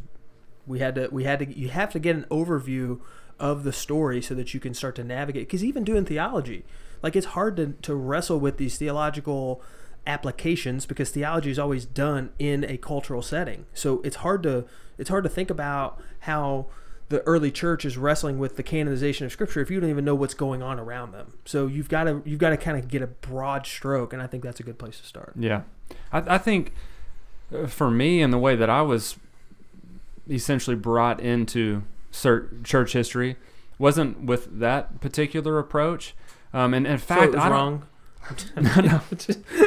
[0.68, 3.00] we had to we had to you have to get an overview
[3.40, 5.46] of the story so that you can start to navigate.
[5.46, 6.64] Because even doing theology
[7.02, 9.62] like it's hard to, to wrestle with these theological
[10.06, 13.66] applications because theology is always done in a cultural setting.
[13.74, 14.64] So it's hard to
[14.96, 16.66] it's hard to think about how
[17.08, 20.14] the early church is wrestling with the canonization of scripture if you don't even know
[20.14, 21.34] what's going on around them.
[21.44, 24.26] So you've got to you've got to kind of get a broad stroke and i
[24.26, 25.34] think that's a good place to start.
[25.36, 25.62] Yeah.
[26.12, 26.72] I, I think
[27.54, 29.16] uh, for me and the way that i was
[30.28, 31.82] essentially brought into
[32.64, 33.36] church history
[33.78, 36.14] wasn't with that particular approach
[36.52, 37.86] um, and in so fact was I wrong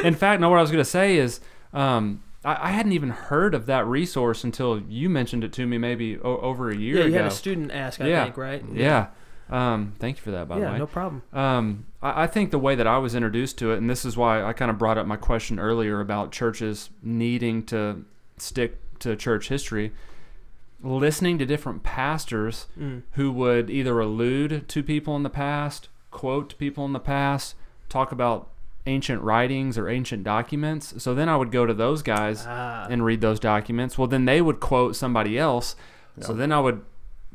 [0.04, 0.48] in fact, no.
[0.48, 1.40] What I was going to say is,
[1.72, 5.78] um, I, I hadn't even heard of that resource until you mentioned it to me
[5.78, 7.16] maybe o- over a year yeah you ago.
[7.18, 8.24] had a student ask i Yeah.
[8.24, 9.06] think right yeah.
[9.50, 10.78] Um, thank you for that, by yeah the way.
[10.78, 13.90] no problem Um, I, I think the way that I was introduced to it, and
[13.90, 18.04] this is why I kind of brought up my question earlier about churches needing to
[18.38, 19.92] stick to church history,
[20.82, 23.02] listening to different pastors mm.
[23.12, 27.54] who would either allude to people in the past, quote people in the past,
[27.88, 28.48] talk about
[28.86, 30.94] ancient writings or ancient documents.
[31.02, 33.96] So then I would go to those guys ah, and read those documents.
[33.96, 35.76] Well, then they would quote somebody else.
[36.20, 36.82] So then I would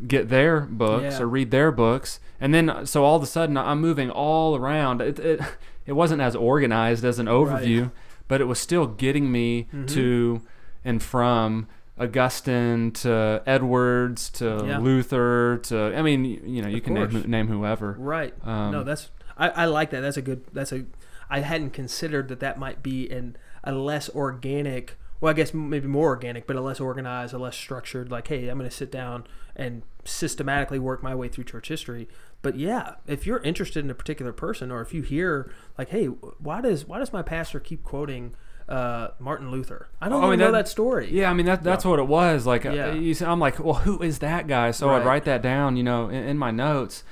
[0.05, 1.21] get their books Yeah.
[1.21, 5.01] or read their books, and then so all of a sudden I'm moving all around.
[5.01, 5.39] It it,
[5.87, 7.91] it wasn't as organized as an overview,
[8.27, 9.87] but it was still getting me Mhm.
[9.89, 10.41] to
[10.85, 11.67] and from
[11.99, 14.77] Augustine to Edwards to Yeah.
[14.79, 17.95] Luther to I mean you know you Of can name, name whoever.
[17.99, 20.85] right Um, no that's I, I like that that's a good that's a
[21.29, 25.87] i hadn't considered that that might be an a less organic well i guess maybe
[25.87, 28.91] more organic but a less organized a less structured like hey i'm going to sit
[28.91, 32.07] down and systematically work my way through church history
[32.41, 36.05] but yeah if you're interested in a particular person or if you hear like hey
[36.05, 38.33] why does why does my pastor keep quoting
[38.69, 39.87] uh, Martin Luther.
[40.01, 41.09] I don't Oh, I even mean, know that- that story.
[41.11, 42.45] Yeah, I mean that that's what it was.
[42.45, 42.93] Like uh, Yeah.
[42.93, 44.71] you see, I'm like, well, who is that guy?
[44.71, 44.99] So Right.
[45.01, 47.03] I'd write that down, you know, in, in my notes,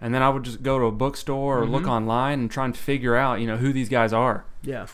[0.00, 1.88] and then I would just go to a bookstore or look Mhm.
[1.90, 4.44] online and try and figure out, you know, who these guys are.
[4.62, 4.86] Yeah,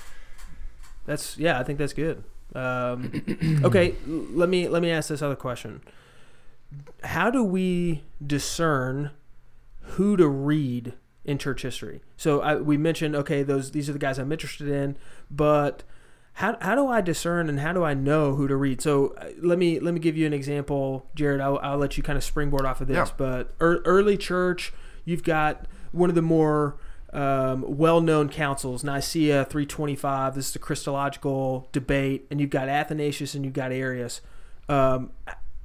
[1.07, 1.59] that's yeah.
[1.61, 2.25] I think that's good.
[2.55, 5.83] Um, okay, let me let me ask this other question.
[7.05, 9.11] How do we discern
[9.81, 12.01] who to read in church history?
[12.17, 14.97] So I, we mentioned okay, those these are the guys I'm interested in,
[15.31, 15.83] but
[16.39, 18.81] how, how do I discern and how do I know who to read?
[18.81, 21.41] So uh, let me let me give you an example, Jared.
[21.41, 22.97] I'll, I'll let you kind of springboard off of this.
[22.97, 23.15] Yeah.
[23.17, 24.73] But ear early church,
[25.05, 26.77] you've got one of the more
[27.13, 30.37] um, well-known councils, Nicaea 325.
[30.37, 34.21] This is the Christological debate, and you've got Athanasius and you've got Arius.
[34.69, 35.11] Um,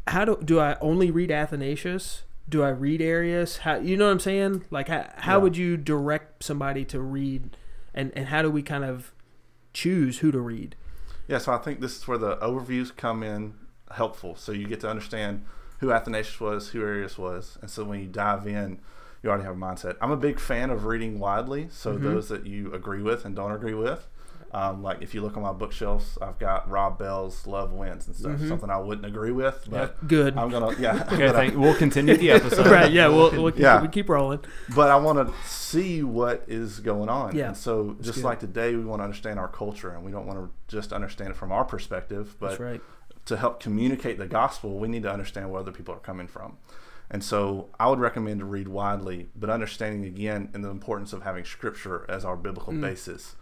[0.07, 2.23] how do do I only read Athanasius?
[2.49, 3.57] Do I read Arius?
[3.57, 4.65] How you know what I'm saying?
[4.71, 5.43] Like how, how Yeah.
[5.43, 7.55] would you direct somebody to read,
[7.93, 9.11] and and how do we kind of
[9.73, 10.75] choose who to read?
[11.27, 13.53] Yeah, so I think this is where the overviews come in
[13.91, 14.35] helpful.
[14.35, 15.45] So you get to understand
[15.79, 18.79] who Athanasius was, who Arius was, and so when you dive in,
[19.21, 19.95] you already have a mindset.
[20.01, 22.03] I'm a big fan of reading widely, so Mhm.
[22.03, 24.07] those that you agree with and don't agree with.
[24.53, 28.15] Um, like if you look on my bookshelves, I've got Rob Bell's Love Wins and
[28.15, 28.33] stuff.
[28.33, 28.47] Mhm.
[28.47, 30.37] Something I wouldn't agree with, but Good.
[30.37, 31.03] I'm gonna yeah.
[31.11, 32.67] Okay, but, I, thank, we'll continue the episode.
[32.67, 32.91] right.
[32.91, 33.07] Yeah.
[33.07, 33.81] We'll, we'll keep, Yeah.
[33.81, 34.41] we keep rolling.
[34.75, 37.35] but I want to see what is going on.
[37.35, 38.25] Yeah, And so that's just good.
[38.25, 41.31] like today, we want to understand our culture, and we don't want to just understand
[41.31, 42.81] it from our perspective, but That's right.
[43.25, 46.57] to help communicate the gospel, we need to understand where other people are coming from.
[47.09, 51.23] And so I would recommend to read widely, but understanding again in the importance of
[51.23, 52.81] having scripture as our biblical Mm.
[52.81, 53.35] basis.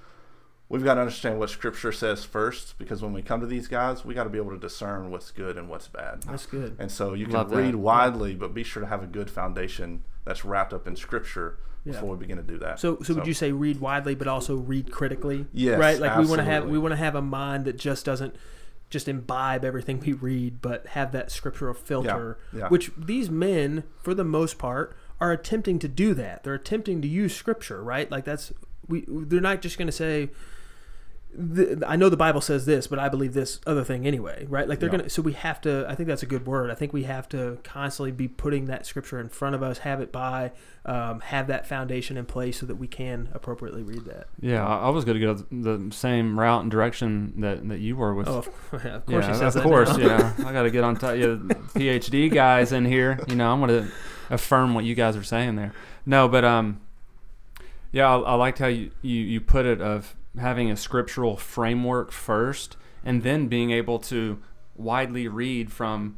[0.71, 4.05] We've got to understand what scripture says first, because when we come to these guys,
[4.05, 6.23] we got to be able to discern what's good and what's bad.
[6.23, 6.77] That's good.
[6.79, 7.57] And so you can Love that.
[7.57, 11.57] read widely, but be sure to have a good foundation that's wrapped up in scripture
[11.83, 11.93] Yeah.
[11.93, 12.79] before we begin to do that.
[12.79, 15.45] So, so would you say read widely, but also read critically?
[15.51, 15.99] Yes, right.
[15.99, 18.35] Like we want to have we want to have a mind that just doesn't
[18.89, 22.37] just imbibe everything we read, but have that scriptural filter.
[22.53, 22.67] yeah.
[22.69, 26.43] Which these men, for the most part, are attempting to do that.
[26.43, 28.09] They're attempting to use scripture, right?
[28.11, 28.53] Like that's
[28.87, 29.03] we.
[29.07, 30.29] They're not just going to say.
[31.33, 34.67] The, I know the Bible says this, but I believe this other thing anyway, right?
[34.67, 34.97] Like they're Yeah.
[34.97, 35.09] gonna.
[35.09, 35.85] So we have to.
[35.87, 36.69] I think that's a good word.
[36.69, 40.01] I think we have to constantly be putting that scripture in front of us, have
[40.01, 40.51] it by,
[40.85, 44.27] um, have that foundation in place so that we can appropriately read that.
[44.41, 47.95] Yeah, I I was going to go the same route and direction that, that you
[47.95, 48.27] were with.
[48.27, 49.97] Oh, yeah, of course yeah, he says of course.
[49.97, 51.15] Yeah, I got to get on top.
[51.15, 51.35] Yeah,
[51.75, 53.19] PhD guys in here.
[53.29, 53.91] You know, I'm going to
[54.29, 55.71] affirm what you guys are saying there.
[56.05, 56.81] No, but um,
[57.93, 62.11] yeah, I, I liked how you, you you put it of having a scriptural framework
[62.11, 64.39] first, and then being able to
[64.75, 66.17] widely read from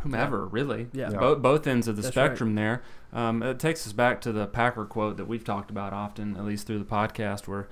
[0.00, 0.88] whomever, really.
[0.92, 1.10] Yeah.
[1.10, 1.18] Yeah.
[1.18, 2.26] Both both ends of the That's right.
[2.26, 2.82] spectrum there.
[3.12, 6.44] Um, it takes us back to the Packer quote that we've talked about often, at
[6.44, 7.68] least through the podcast, where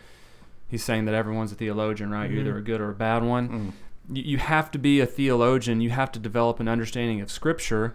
[0.69, 2.31] he's saying that everyone's a theologian, right?
[2.31, 2.47] You're Mhm.
[2.49, 3.73] either a good or a bad one Mm.
[4.17, 5.81] you, you have to be a theologian.
[5.81, 7.95] You have to develop an understanding of Scripture,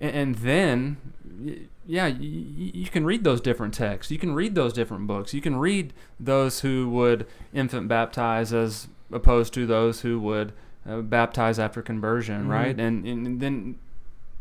[0.00, 0.96] and, then,
[1.86, 4.10] yeah, you, can read those different texts.
[4.10, 5.34] You can read those different books.
[5.34, 10.52] You can read those who would infant baptize as opposed to those who would
[10.88, 12.48] uh, baptize after conversion, Mhm.
[12.48, 12.80] right?
[12.80, 13.76] And, and then,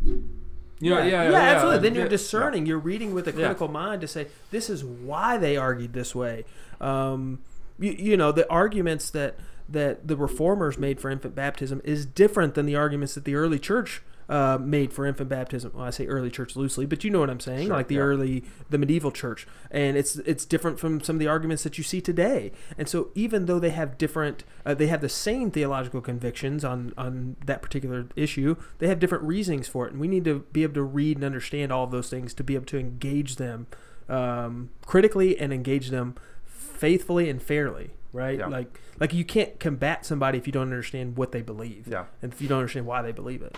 [0.05, 1.81] you know, yeah, yeah, absolutely.
[1.81, 2.01] Then yeah.
[2.01, 2.65] you're discerning.
[2.65, 3.37] You're reading with a Yeah.
[3.37, 6.45] critical mind to say this is why they argued this way.
[6.79, 7.39] Um,
[7.77, 9.35] you, you know, the arguments that
[9.67, 13.59] that the reformers made for infant baptism is different than the arguments that the early
[13.59, 15.71] church uh, made for infant baptism.
[15.73, 17.95] Well, I say early church loosely, but you know what I'm saying, Sure, like the
[17.95, 18.01] yeah.
[18.01, 21.83] early, the medieval church, and it's it's different from some of the arguments that you
[21.83, 22.51] see today.
[22.77, 26.93] And so, even though they have different, uh, they have the same theological convictions on
[26.97, 30.61] on that particular issue, they have different reasonings for it, and we need to be
[30.63, 33.65] able to read and understand all of those things to be able to engage them
[34.07, 36.15] um, critically and engage them
[36.45, 37.91] faithfully and fairly.
[38.11, 38.47] Right, Yeah.
[38.47, 42.05] like like you can't combat somebody if you don't understand what they believe, Yeah.
[42.23, 43.55] and if you don't understand why they believe it.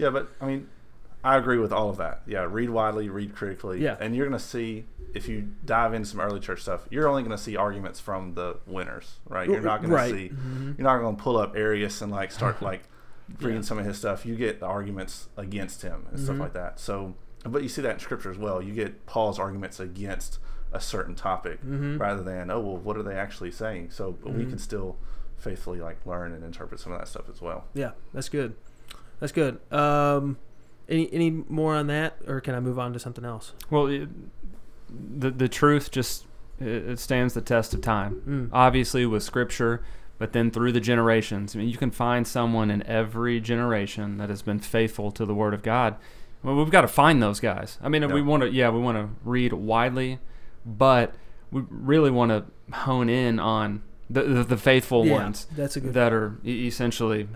[0.00, 0.68] Yeah, but I mean,
[1.22, 2.22] I agree with all of that.
[2.26, 3.80] Yeah, read widely, read critically.
[3.82, 3.96] Yeah.
[4.00, 7.22] And you're going to see, if you dive into some early church stuff, you're only
[7.22, 9.48] going to see arguments from the winners, right?
[9.48, 10.10] You're not going Right.
[10.10, 10.78] to see, Mhm.
[10.78, 12.84] you're not going to pull up Arius and like start like
[13.40, 13.60] reading Yeah.
[13.62, 14.24] some of his stuff.
[14.24, 16.40] You get the arguments against him and stuff Mhm.
[16.40, 16.80] like that.
[16.80, 18.62] So, but you see that in scripture as well.
[18.62, 20.38] You get Paul's arguments against
[20.72, 21.98] a certain topic Mhm.
[22.00, 23.90] rather than, oh, well, what are they actually saying?
[23.90, 24.48] So we Mhm.
[24.50, 24.96] can still
[25.36, 27.64] faithfully like learn and interpret some of that stuff as well.
[27.74, 28.54] Yeah, that's good.
[29.20, 29.60] That's good.
[29.72, 30.38] Um,
[30.88, 33.52] any any more on that, or can I move on to something else?
[33.70, 34.08] Well, it,
[34.90, 36.26] the the truth just
[36.58, 38.22] it, it stands the test of time.
[38.26, 38.50] Mm.
[38.52, 39.84] Obviously, with Scripture,
[40.18, 41.54] but then through the generations.
[41.54, 45.34] I mean, you can find someone in every generation that has been faithful to the
[45.34, 45.96] Word of God.
[46.42, 47.78] Well, we've got to find those guys.
[47.82, 50.18] I mean, we want to, yeah, we want to read widely,
[50.64, 51.14] but
[51.50, 55.80] we really want to hone in on the the, the faithful yeah, ones that's a
[55.80, 55.94] good.
[55.94, 57.28] that are e- essentially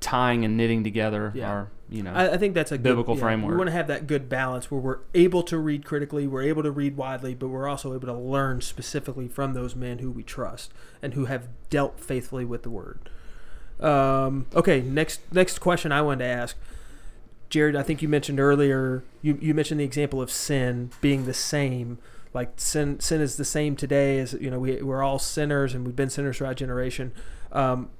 [0.00, 1.48] tying and knitting together Yeah.
[1.50, 3.50] our, you know, I, I think that's a biblical good, yeah, framework.
[3.52, 6.62] We want to have that good balance where we're able to read critically, we're able
[6.62, 10.22] to read widely, but we're also able to learn specifically from those men who we
[10.22, 13.08] trust and who have dealt faithfully with the word.
[13.80, 16.56] Um, okay, next next question I wanted to ask,
[17.50, 17.76] Jared.
[17.76, 19.04] I think you mentioned earlier.
[19.22, 21.98] You you mentioned the example of sin being the same.
[22.32, 25.86] Like sin sin is the same today as you know we we're all sinners and
[25.86, 27.12] we've been sinners throughout generation.
[27.52, 27.90] Um,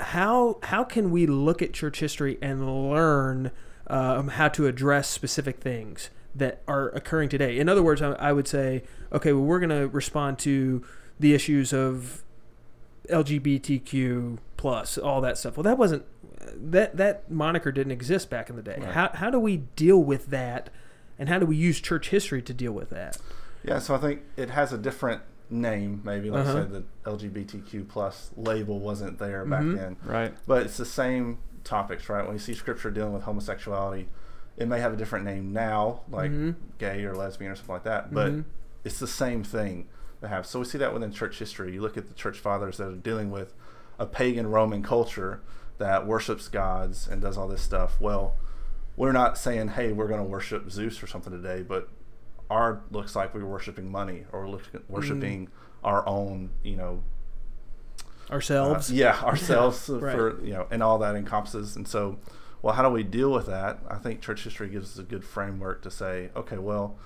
[0.00, 3.50] how how can we look at church history and learn
[3.86, 7.58] um, how to address specific things that are occurring today.
[7.58, 10.84] In other words, I, I would say, okay, well, we're going to respond to
[11.18, 12.22] the issues of
[13.08, 15.56] LGBTQ plus all that stuff.
[15.56, 16.04] Well, that wasn't
[16.56, 18.78] that that moniker didn't exist back in the day.
[18.80, 18.92] Right.
[18.92, 20.70] How how do we deal with that,
[21.18, 23.18] and how do we use church history to deal with that?
[23.64, 26.00] Yeah, so I think it has a different name.
[26.04, 26.64] Maybe let's Uh-huh.
[26.64, 30.34] say the LGBTQ plus label wasn't there back then, Right.
[30.46, 32.24] but it's the same topics, right?
[32.24, 34.08] When you see scripture dealing with homosexuality,
[34.56, 36.54] it may have a different name now, like Mhm.
[36.78, 38.44] gay or lesbian or something like that, but Mhm.
[38.84, 39.88] it's the same thing
[40.20, 40.46] they have.
[40.46, 41.72] So we see that within church history.
[41.72, 43.54] You look at the church fathers that are dealing with
[43.98, 45.40] a pagan Roman culture
[45.78, 47.98] that worships gods and does all this stuff.
[48.00, 48.36] Well,
[48.96, 51.88] we're not saying, hey, we're going to worship Zeus or something today, but
[52.50, 55.48] our looks like we're worshiping money or look, worshiping
[55.84, 57.02] our own, you know,
[58.30, 58.90] uh, ourselves.
[58.92, 60.14] yeah, ourselves Right.
[60.14, 61.76] for you know, and all that encompasses.
[61.76, 62.18] And so,
[62.62, 63.78] well, how do we deal with that?
[63.88, 66.96] I think church history gives us a good framework to say, okay, well,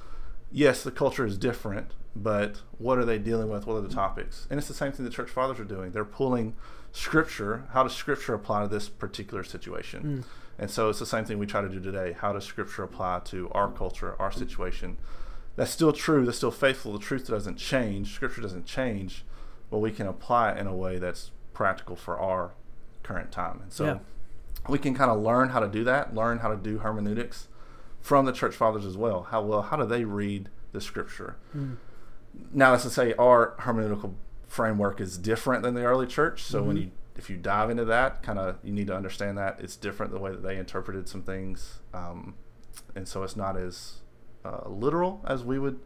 [0.50, 3.66] yes, the culture is different, but what are they dealing with?
[3.66, 4.46] What are the topics?
[4.50, 5.92] And it's the same thing the church fathers are doing.
[5.92, 6.54] They're pulling
[6.92, 7.64] scripture.
[7.72, 10.02] How does scripture apply to this particular situation?
[10.02, 10.24] Mm.
[10.57, 12.12] And so it's the same thing we try to do today.
[12.12, 14.96] How does scripture apply to our culture, our situation?
[15.56, 16.24] That's still true.
[16.24, 16.92] That's still faithful.
[16.92, 18.12] The truth doesn't change.
[18.14, 19.24] Scripture doesn't change,
[19.70, 22.52] but we can apply it in a way that's practical for our
[23.02, 23.60] current time.
[23.62, 23.98] And so Yeah.
[24.68, 27.48] we can kind of learn how to do that, learn how to do hermeneutics
[28.00, 29.24] from the church fathers as well.
[29.30, 31.36] How well, how do they read the scripture?
[31.56, 31.76] Mm.
[32.52, 34.14] Now, that's to say our hermeneutical
[34.48, 36.42] framework is different than the early church.
[36.42, 36.80] So when Mhm.
[36.82, 40.10] you if you dive into that, kind of you need to understand that it's different
[40.10, 42.34] the way that they interpreted some things, um,
[42.96, 44.00] and so it's not as
[44.44, 45.78] uh, literal as we would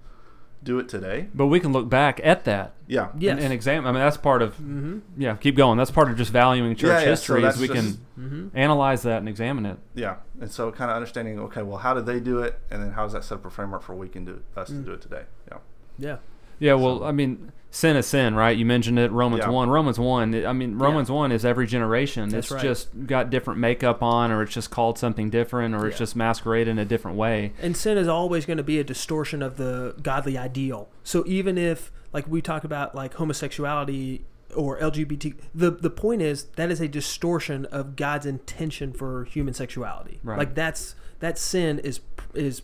[0.62, 1.28] do it today.
[1.34, 3.32] But we can look back at that Yeah, Yes.
[3.36, 3.86] and, and examine.
[3.86, 4.98] I mean, that's part of Mm-hmm.
[5.16, 5.36] yeah.
[5.36, 5.78] Keep going.
[5.78, 7.42] That's part of just valuing church Yeah, yeah, history.
[7.42, 8.58] that's is we just- can Mm-hmm.
[8.58, 9.78] analyze that and examine it.
[9.94, 11.38] yeah, and so kind of understanding.
[11.38, 13.50] Okay, well, how did they do it, and then how does that set up a
[13.50, 14.80] framework for we can do us Mm.
[14.80, 15.22] to do it today?
[15.48, 15.58] Yeah,
[15.98, 16.16] Yeah.
[16.58, 18.56] Yeah, well, So- I mean, sin is sin, right?
[18.56, 19.50] You mentioned it, Romans Yeah.
[19.50, 19.68] 1.
[19.70, 22.28] Romans 1, I mean, Romans 1 is every generation.
[22.30, 22.62] That's it's right.
[22.62, 26.68] just got different makeup on, or it's just called something different, or it's just masqueraded
[26.68, 27.52] in a different way.
[27.60, 30.88] And sin is always going to be a distortion of the godly ideal.
[31.04, 34.22] So even if, like we talk about, like homosexuality
[34.56, 39.52] or LGBT, the the point is that is a distortion of God's intention for human
[39.52, 40.20] sexuality.
[40.24, 40.38] Right.
[40.38, 42.00] Like that's that sin is
[42.32, 42.62] is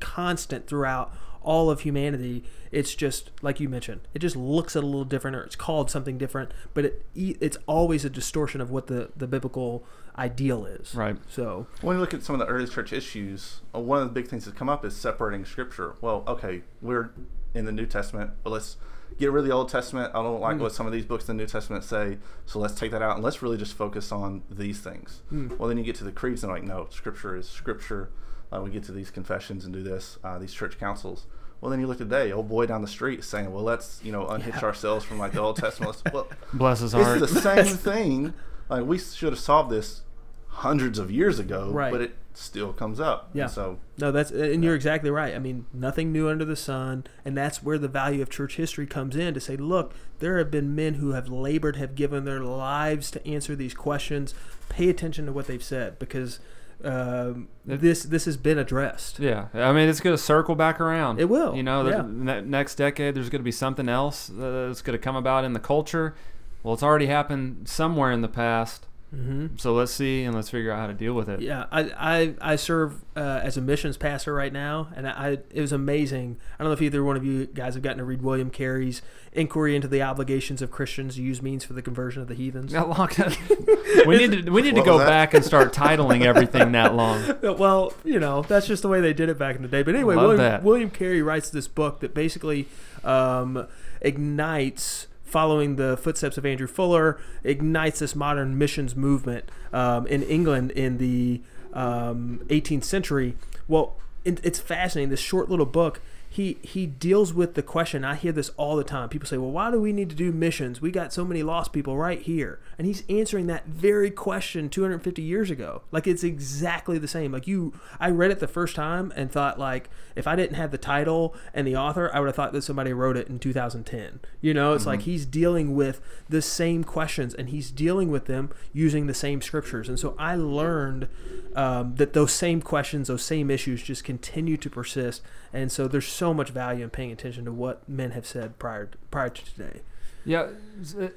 [0.00, 1.12] constant throughout
[1.44, 2.42] all of humanity.
[2.72, 4.00] It's just like you mentioned.
[4.14, 7.58] It just looks a little different, or it's called something different, but it e, it's
[7.66, 9.84] always a distortion of what the the biblical
[10.18, 10.94] ideal is.
[10.94, 11.16] Right.
[11.28, 14.12] So when you look at some of the early church issues, uh, one of the
[14.12, 15.94] big things that come up is separating Scripture.
[16.00, 17.10] Well, okay, we're
[17.54, 18.76] in the New Testament, but let's
[19.18, 20.10] get rid of the Old Testament.
[20.14, 20.60] I don't like Mm.
[20.60, 23.14] what some of these books in the New Testament say, so let's take that out
[23.16, 25.22] and let's really just focus on these things.
[25.32, 28.10] mm, Well, then you get to the creeds and like, no, Scripture is Scripture.
[28.54, 31.26] Uh, we get to these confessions and do this, uh, these church councils.
[31.60, 34.12] Well, then you look today, old boy down the street is saying, well, let's you
[34.12, 34.64] know unhitch Yeah.
[34.68, 36.00] ourselves from like the Old Testament.
[36.12, 37.22] Well, Bless his heart.
[37.22, 38.34] is the same thing.
[38.68, 40.02] Like we should have solved this
[40.48, 41.90] hundreds of years ago, Right.
[41.90, 43.30] but it still comes up.
[43.32, 43.44] Yeah.
[43.44, 45.34] And so No, that's and you're exactly right.
[45.34, 48.86] I mean, nothing new under the sun, and that's where the value of church history
[48.86, 52.40] comes in to say, look, there have been men who have labored, have given their
[52.40, 54.34] lives to answer these questions.
[54.68, 56.40] Pay attention to what they've said because
[56.82, 59.18] um, It- this this has been addressed.
[59.18, 61.20] yeah, I mean, it's going to circle back around.
[61.20, 61.96] It will, You know, yeah.
[61.98, 65.16] the ne- next decade, there's going to be something else uh, that's going to come
[65.16, 66.14] about in the culture.
[66.62, 68.86] Well, it's already happened somewhere in the past.
[69.14, 71.40] Hmm So let's see and let's figure out how to deal with it.
[71.40, 75.60] Yeah, I I, I serve uh, as a missions pastor right now, and I it
[75.60, 76.38] was amazing.
[76.58, 79.02] I don't know if either one of you guys have gotten to read William Carey's
[79.32, 82.72] Inquiry into the Obligations of Christians to Use Means for the Conversion of the Heathens.
[82.72, 83.08] How long-
[84.06, 87.22] we need to we need to go back and start titling everything that long.
[87.58, 89.82] well, you know, that's just the way they did it back in the day.
[89.82, 90.64] But anyway, William.
[90.64, 92.66] William Carey writes this book that basically
[93.04, 93.66] um,
[94.00, 100.70] ignites, following the footsteps of Andrew Fuller, ignites this modern missions movement um, in England
[100.72, 101.40] in the
[101.72, 103.34] um, 18th century.
[103.66, 105.10] Well, it, it's fascinating.
[105.10, 106.00] This short little book.
[106.28, 108.04] He, he deals with the question.
[108.04, 109.08] I hear this all the time.
[109.08, 110.80] People say, "Well, why do we need to do missions?
[110.80, 115.22] We got so many lost people right here." And he's answering that very question 250
[115.22, 115.82] years ago.
[115.92, 117.32] Like it's exactly the same.
[117.32, 120.70] Like you, I read it the first time and thought, like, if I didn't have
[120.70, 124.20] the title and the author, I would have thought that somebody wrote it in 2010.
[124.40, 128.50] You know, it's like he's dealing with the same questions and he's dealing with them
[128.72, 129.88] using the same scriptures.
[129.88, 131.08] And so I learned
[131.56, 135.22] um, that those same questions, those same issues, just continue to persist.
[135.52, 138.90] And so there's so much value in paying attention to what men have said prior
[139.10, 139.80] prior to today.
[140.24, 140.48] Yeah.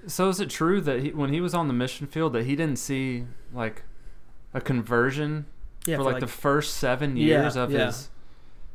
[0.07, 2.55] So is it true that he, when he was on the mission field that he
[2.55, 3.83] didn't see like
[4.53, 5.45] a conversion
[5.85, 7.87] Yeah, for like, the first seven Yeah, years of yeah.
[7.87, 8.09] his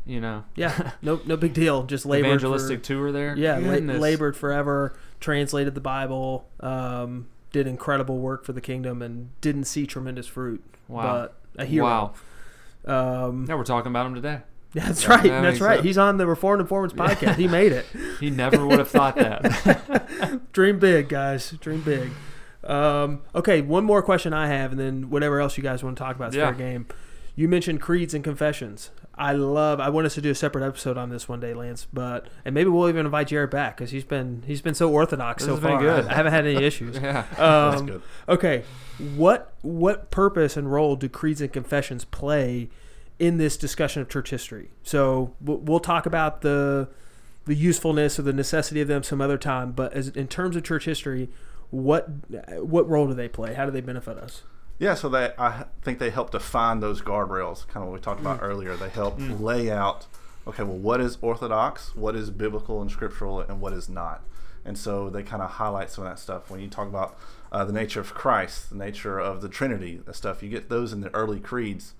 [0.05, 1.85] you know, Yeah, no, no big deal.
[1.85, 3.37] Just labored evangelistic For, tour there.
[3.37, 4.97] yeah, la- labored forever.
[5.21, 6.49] Translated the Bible.
[6.59, 10.65] Um, did incredible work for the kingdom, and didn't see tremendous fruit.
[10.89, 11.03] Wow.
[11.57, 11.85] But a hero.
[11.85, 13.27] Wow.
[13.29, 14.41] Um, Now we're talking about him today.
[14.87, 15.23] That's Yeah, right.
[15.25, 15.77] that that's right.
[15.77, 15.85] sense.
[15.85, 17.37] He's on the Reformed Informants podcast.
[17.37, 17.85] He made it.
[18.21, 20.41] He never would have thought that.
[20.53, 21.51] Dream big, guys.
[21.61, 22.11] Dream big.
[22.65, 26.03] Um, okay, one more question I have, and then whatever else you guys want to
[26.03, 26.47] talk about is Yeah.
[26.51, 26.87] fair game.
[27.35, 28.91] You mentioned creeds and confessions.
[29.17, 29.81] I love.
[29.81, 31.87] I want us to do a separate episode on this one day, Lance.
[31.93, 35.45] But and maybe we'll even invite Jared back because he's been he's been so orthodox
[35.45, 35.81] This so far.
[35.81, 36.07] good.
[36.07, 36.97] I, I haven't had any issues.
[36.97, 37.25] yeah.
[37.37, 38.03] That's Um, good.
[38.29, 38.63] okay,
[39.17, 42.69] what what purpose and role do creeds and confessions play
[43.23, 44.71] in this discussion of church history?
[44.83, 46.89] So we'll, talk about the
[47.45, 49.71] the usefulness or the necessity of them some other time.
[49.71, 51.29] But as in terms of church history,
[51.71, 52.09] what
[52.59, 53.55] what role do they play?
[53.55, 54.43] How do they benefit us?
[54.81, 58.21] Yeah, so they I think they help define those guardrails, kind of what we talked
[58.21, 58.75] about earlier.
[58.75, 60.07] They help lay out,
[60.49, 64.23] okay, well, what is orthodox, what is biblical and scriptural, and what is not.
[64.65, 66.51] And so they kind of highlight some of that stuff.
[66.51, 67.17] When you talk about
[67.53, 70.93] uh, the nature of Christ, the nature of the Trinity, the stuff you get those
[70.93, 71.95] in the early creeds.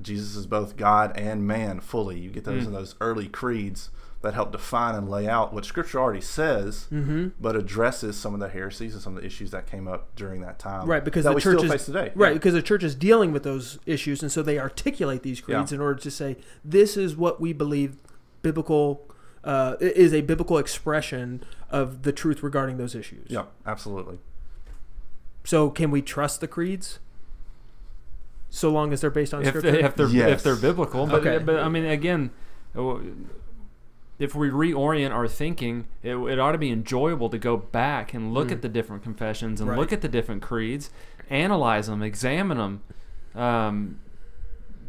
[0.00, 2.18] Jesus is both God and man fully.
[2.18, 3.90] You get those in those early creeds
[4.22, 7.28] that help define and lay out what Scripture already says, Mm-hmm.
[7.40, 10.40] but addresses some of the heresies and some of the issues that came up during
[10.40, 10.86] that time.
[10.88, 12.12] Right, because that the church still is today.
[12.14, 12.34] right Yeah.
[12.34, 15.76] because the church is dealing with those issues, and so they articulate these creeds Yeah.
[15.76, 17.96] in order to say this is what we believe
[18.42, 19.02] biblical
[19.44, 23.30] uh, is a biblical expression of the truth regarding those issues.
[23.30, 24.18] Yeah, absolutely.
[25.44, 26.98] So can we trust the creeds?
[28.56, 29.70] So long as they're based on if, scripture.
[29.70, 31.06] they, if they're if they're biblical.
[31.06, 31.38] But Okay.
[31.44, 32.30] but I mean again,
[32.76, 32.96] uh,
[34.18, 38.32] if we reorient our thinking, it, it ought to be enjoyable to go back and
[38.32, 38.52] look Mm.
[38.52, 39.78] at the different confessions and Right.
[39.78, 40.90] look at the different creeds,
[41.28, 42.80] analyze them, examine them,
[43.34, 43.98] um,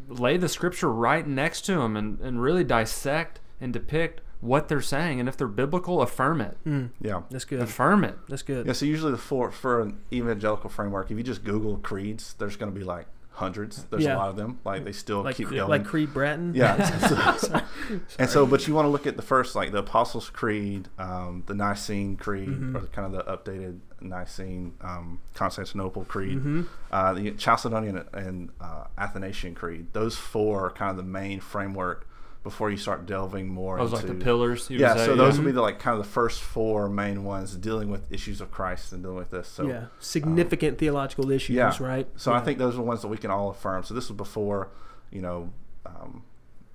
[0.08, 4.80] lay the scripture right next to them, and, and really dissect and depict what they're
[4.80, 5.20] saying.
[5.20, 6.56] And if they're biblical, affirm it.
[6.66, 7.24] Mm, Yeah.
[7.30, 7.60] that's good.
[7.62, 8.16] Affirm it.
[8.30, 8.66] That's good.
[8.66, 12.56] Yeah, so usually the for for an evangelical framework, if you just Google creeds, there's
[12.56, 13.08] going to be like
[13.38, 13.84] hundreds.
[13.86, 14.16] There's Yeah.
[14.16, 14.60] a lot of them.
[14.66, 15.70] Like they still Like keep going.
[15.70, 16.54] like Creed Bratton.
[16.56, 17.38] yeah.
[17.38, 17.62] So-
[18.20, 21.44] and so, but you want to look at the first, like the Apostles' Creed, um,
[21.46, 22.76] the Nicene Creed, Mhm.
[22.76, 26.62] or kind of the updated Nicene um, Constantinople Creed, hmm
[26.92, 29.88] uh, the Chalcedonian and uh, Athanasian Creed.
[29.94, 32.08] Those four are kind of the main framework
[32.48, 34.70] before you start delving more Those into like the pillars.
[34.70, 35.40] you yeah, say, so those yeah.
[35.42, 38.52] would be the like kind of the first four main ones dealing with issues of
[38.52, 39.48] Christ and dealing with this.
[39.48, 41.76] So yeah, significant theological issues, yeah.
[41.80, 42.08] right?
[42.16, 42.38] so Yeah.
[42.38, 43.84] I think those are the ones that we can all affirm.
[43.84, 44.70] So this was before,
[45.12, 45.52] you know,
[45.86, 46.24] um,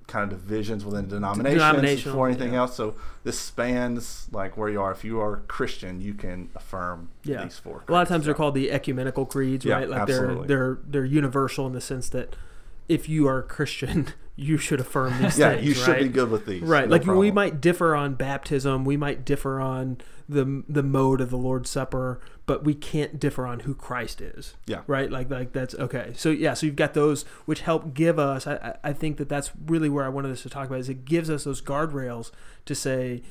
[0.08, 2.58] kind of divisions within denominations, Denominational, before anything yeah.
[2.58, 2.74] else.
[2.76, 2.94] So
[3.24, 4.92] this spans like where you are.
[4.92, 7.44] If you are Christian, you can affirm Yeah.
[7.44, 7.82] these four.
[7.88, 8.08] a lot of creeds.
[8.10, 9.88] times they're called the ecumenical creeds, Yeah, right?
[9.88, 10.48] Like absolutely.
[10.48, 12.36] they're they're they're universal in the sense that
[12.92, 15.66] if you are a Christian, you should affirm these Yeah, things.
[15.66, 16.02] you should right?
[16.02, 16.62] be good with these.
[16.62, 21.20] Right, no like we might differ on baptism, we might differ on the the mode
[21.20, 24.54] of the Lord's Supper, but we can't differ on who Christ is.
[24.66, 24.82] Yeah.
[24.86, 26.12] Right, like like that's okay.
[26.16, 28.46] So yeah, so you've got those which help give us.
[28.46, 30.88] I I- I think that that's really where I wanted us to talk about is
[30.88, 32.30] it gives us those guardrails
[32.66, 33.22] to say.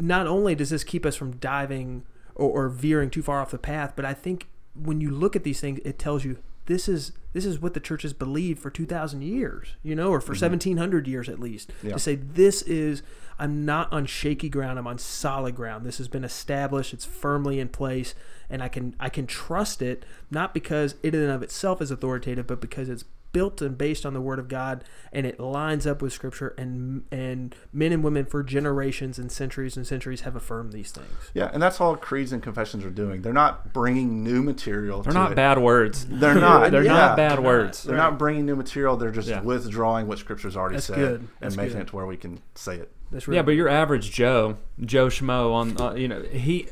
[0.00, 2.04] Not only does this keep us from diving
[2.36, 5.42] or, or veering too far off the path, but I think when you look at
[5.42, 6.38] these things, it tells you
[6.68, 10.20] this is this is what the church has believed for 2000 years you know or
[10.20, 11.88] for 1700 years at least Mm-hmm.
[11.88, 11.92] Yeah.
[11.94, 13.02] to say this is
[13.38, 17.58] i'm not on shaky ground i'm on solid ground this has been established it's firmly
[17.60, 18.14] in place
[18.50, 21.90] and i can i can trust it not because it in and of itself is
[21.90, 24.82] authoritative but because it's built and based on the word of god
[25.12, 29.76] and it lines up with scripture and and men and women for generations and centuries
[29.76, 33.20] and centuries have affirmed these things Yeah, and that's all creeds and confessions are doing.
[33.20, 35.02] They're not bringing new material.
[35.02, 35.34] They're to not it.
[35.34, 36.06] bad words.
[36.08, 36.70] They're not.
[36.70, 36.92] They're yeah.
[36.92, 37.82] not bad words.
[37.82, 38.02] They're Right.
[38.10, 38.96] not bringing new material.
[38.96, 39.42] They're just Yeah.
[39.42, 41.28] withdrawing what Scripture's already That's said good.
[41.40, 41.82] That's and making good.
[41.82, 42.90] it to where we can say it.
[43.12, 46.68] that's Yeah, but your average Joe, Joe Schmo on, uh, you know, he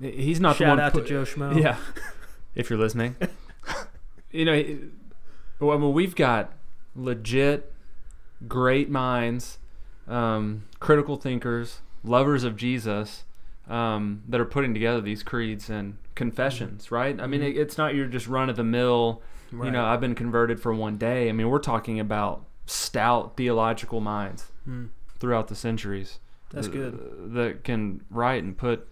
[0.00, 0.68] he's not the one.
[0.70, 0.80] shout one.
[0.86, 1.76] out put- to joe schmo Yeah,
[2.54, 3.16] if you're listening,
[4.30, 4.78] you know,
[5.60, 6.52] well, I mean, we've got
[6.96, 7.72] legit,
[8.48, 9.58] great minds,
[10.08, 13.24] um, critical thinkers, lovers of Jesus,
[13.68, 16.90] um, that are putting together these creeds and confessions.
[16.90, 17.18] Right?
[17.20, 17.50] I mean, Mhm.
[17.50, 19.22] it, it's not your just run of the mill.
[19.52, 19.66] Right.
[19.66, 21.28] You know, I've been converted for one day.
[21.28, 24.86] I mean, we're talking about stout theological minds Hmm.
[25.18, 26.18] throughout the centuries.
[26.50, 27.32] That's uh, good.
[27.34, 28.86] That can write and put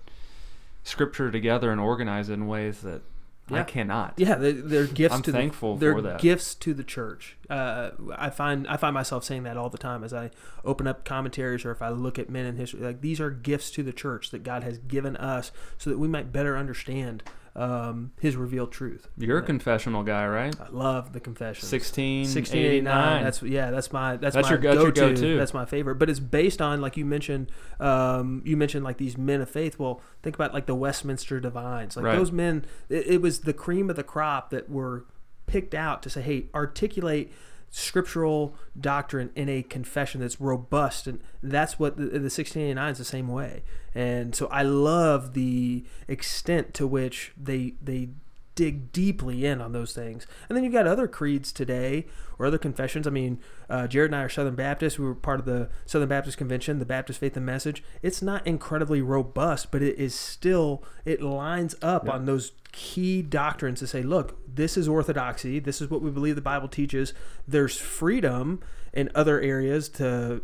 [0.83, 3.03] scripture together and organize it in ways that
[3.51, 4.15] I cannot.
[4.17, 6.21] Yeah, they, they're gifts I'm to thankful the, they're for that.
[6.21, 7.37] gifts to the church.
[7.51, 10.31] Uh, I find I find myself saying that all the time as I
[10.65, 12.81] open up commentaries or if I look at men in history.
[12.81, 16.09] Like these are gifts to the church that God has given us so that we
[16.09, 17.23] might better understand
[17.55, 19.09] um, His revealed truth.
[19.19, 20.55] You're a confessional guy, right?
[20.61, 21.69] I love the confession.
[21.69, 25.15] 16, 1689 that's yeah that's my that's, That's my your go- that's go-to.
[25.15, 25.37] go-to.
[25.37, 29.19] that's my favorite but it's based on like you mentioned um, you mentioned like these
[29.19, 32.17] men of faith well think about like the westminster divines like Right.
[32.17, 35.05] those men it, it was the cream of the crop that were
[35.47, 37.31] picked out to say hey articulate
[37.75, 43.05] scriptural doctrine in a confession that's robust and that's what the, the 1689 is the
[43.05, 43.65] same way.
[43.95, 48.11] And so i love the extent to which they they
[48.55, 50.27] dig deeply in on those things.
[50.49, 52.07] And then you've got other creeds today
[52.39, 53.07] or other confessions.
[53.07, 53.39] I mean,
[53.71, 54.99] uh, Jared and I are Southern Baptists.
[54.99, 57.83] We were part of the Southern Baptist Convention, the Baptist Faith and Message.
[58.03, 62.13] It's not incredibly robust, but it is still, it lines up Yeah.
[62.13, 65.59] on those key doctrines to say, look, this is orthodoxy.
[65.59, 67.13] This is what we believe the Bible teaches.
[67.47, 68.61] There's freedom
[68.93, 70.43] in other areas to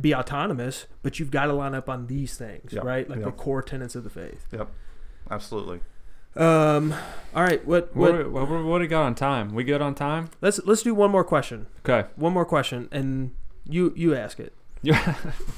[0.00, 2.80] be autonomous, but you've got to line up on these things, Yeah.
[2.82, 3.08] right?
[3.08, 3.26] Like Yeah.
[3.26, 4.46] the core tenets of the faith.
[4.52, 4.70] Yep.
[5.30, 5.80] Absolutely.
[6.38, 6.94] Um,
[7.34, 9.54] all right, what, what, What, what, what, we got on time?
[9.54, 10.30] We good on time?
[10.40, 11.66] Let's let's do one more question.
[11.86, 12.08] Okay.
[12.16, 13.32] One more question, and
[13.68, 14.52] you you ask it.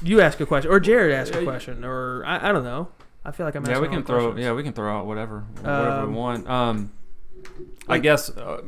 [0.03, 2.87] You ask a question, or Jared ask a question, or I, I don't know.
[3.23, 4.29] I feel like I'm yeah, we can throw.
[4.31, 4.43] questions.
[4.43, 6.49] Yeah, we can throw out whatever, whatever Um, we want.
[6.49, 6.91] Um,
[7.87, 8.29] I like- guess.
[8.31, 8.63] Uh,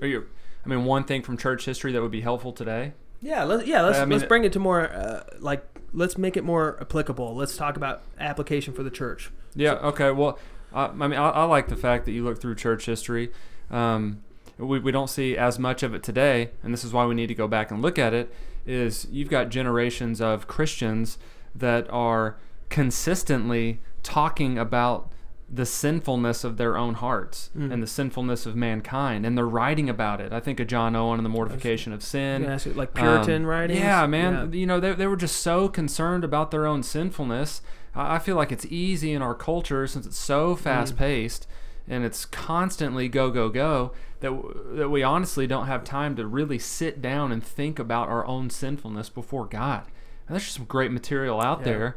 [0.00, 0.26] are you?
[0.64, 2.92] I mean, one thing from church history that would be helpful today.
[3.20, 3.42] yeah.
[3.42, 3.82] Let's yeah.
[3.82, 7.34] Let's I mean- let's bring it to more uh, like let's make it more applicable.
[7.34, 9.30] Let's talk about application for the church.
[9.56, 9.72] Yeah.
[9.74, 10.12] Okay.
[10.12, 10.38] Well,
[10.76, 13.30] I, I mean, I, I like the fact that you look through church history.
[13.70, 14.22] Um,
[14.58, 17.26] we, we don't see as much of it today, and this is why we need
[17.28, 18.32] to go back and look at it.
[18.66, 21.18] Is you've got generations of Christians
[21.54, 22.36] that are
[22.68, 25.10] consistently talking about
[25.48, 27.72] the sinfulness of their own hearts Mm.
[27.72, 30.32] and the sinfulness of mankind, and they're writing about it.
[30.32, 32.42] I think of John Owen and the mortification of sin.
[32.42, 33.78] can ask it like Puritan Um, writings.
[33.78, 34.52] Yeah, man.
[34.52, 37.60] You know, they, they were just so concerned about their own sinfulness.
[37.96, 40.58] I, feel like it's easy in our culture since it's so Mm.
[40.58, 41.46] fast paced
[41.88, 46.26] and it's constantly go, go, go that, w- that we honestly don't have time to
[46.26, 49.84] really sit down and think about our own sinfulness before God.
[50.26, 51.64] And there's just some great material out Yeah.
[51.64, 51.96] there.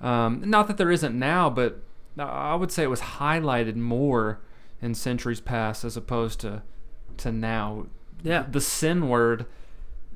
[0.00, 1.82] Um, not that there isn't now, but
[2.18, 4.40] I would say it was highlighted more
[4.80, 6.62] in centuries past as opposed to
[7.18, 7.86] to now
[8.22, 8.44] Yeah.
[8.50, 9.46] the sin word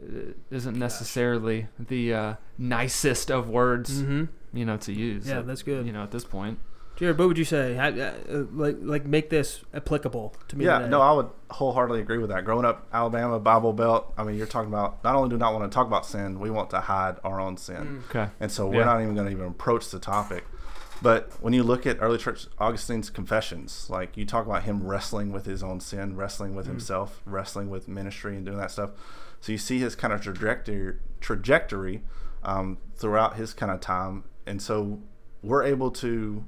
[0.03, 4.25] uh, isn't necessarily the uh, nicest of words, Mm-hmm.
[4.53, 5.27] You know, to use.
[5.29, 5.87] Yeah, at- that's good.
[5.87, 6.59] You know, at this point.
[6.97, 7.75] Jared, what would you say?
[7.77, 8.13] How, uh,
[8.53, 10.67] like like make this applicable to me.
[10.67, 10.91] Yeah, today.
[10.91, 12.45] no, I would wholeheartedly agree with that.
[12.45, 15.71] Growing up Alabama Bible Belt, I mean, you're talking about not only do not want
[15.71, 18.11] to talk about sin, we want to hide our own sin, Mm.
[18.11, 18.31] Okay.
[18.39, 18.85] and so we're Yeah.
[18.85, 20.45] not even going to even approach the topic.
[21.01, 25.33] But when you look at early church Augustine's confessions, like you talk about him wrestling
[25.33, 26.71] with his own sin, wrestling with Mm.
[26.71, 28.91] himself, wrestling with ministry, and doing that stuff.
[29.41, 32.03] So you see his kind of trajectory trajectory
[32.43, 34.99] um, throughout his kind of time, and so
[35.43, 36.45] we're able to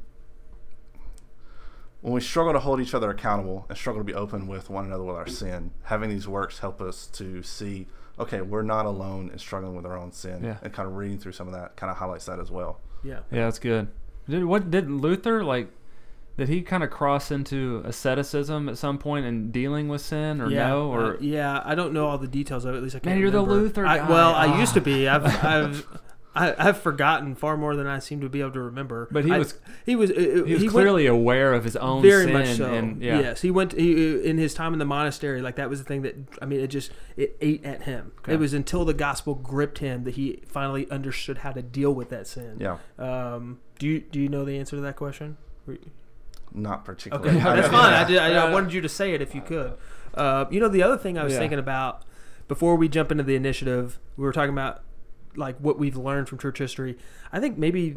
[2.01, 4.85] when we struggle to hold each other accountable and struggle to be open with one
[4.87, 7.87] another with our sin, having these works help us to see,
[8.19, 10.43] okay, we're not alone in struggling with our own sin.
[10.43, 10.57] Yeah.
[10.63, 12.81] And kind of reading through some of that kind of highlights that as well.
[13.05, 13.21] Yeah.
[13.31, 13.87] Yeah, that's good.
[14.29, 15.69] Did what did Luther like?
[16.39, 20.49] Did he kind of cross into asceticism at some point in dealing with sin, or
[20.51, 20.91] yeah, no?
[20.91, 22.79] Or uh, yeah, I don't know all the details of it.
[22.79, 23.15] At least I can't.
[23.15, 23.63] Man, you're the remember.
[23.63, 24.09] Luther I, guy.
[24.09, 24.59] well, I Ah.
[24.61, 25.07] used to be.
[25.09, 25.87] I've I've
[26.35, 29.07] I, I've forgotten far more than I seem to be able to remember.
[29.11, 29.55] But he I- was-
[29.85, 30.15] he was uh,
[30.47, 32.73] he was went- clearly aware of his own very sin, much so.
[32.73, 35.43] and yeah, Yes, he went he, in his time in the monastery.
[35.43, 38.13] Like that was the thing that I mean, it just it ate at him.
[38.21, 38.33] Okay.
[38.33, 42.09] It was until the gospel gripped him that he finally understood how to deal with
[42.09, 42.57] that sin.
[42.61, 42.79] Yeah.
[42.99, 45.37] Um, do you do you know the answer to that question?
[46.55, 47.31] Not particularly.
[47.31, 47.73] Okay, Yeah, that's yeah.
[47.81, 47.93] fine.
[47.95, 49.75] I, did, I, I wanted you to say it if you could.
[50.15, 51.39] Uh, you know, the other thing I was Yeah.
[51.39, 52.03] thinking about
[52.49, 54.83] before we jump into the initiative, we were talking about
[55.37, 56.99] like what we've learned from church history.
[57.33, 57.97] I think maybe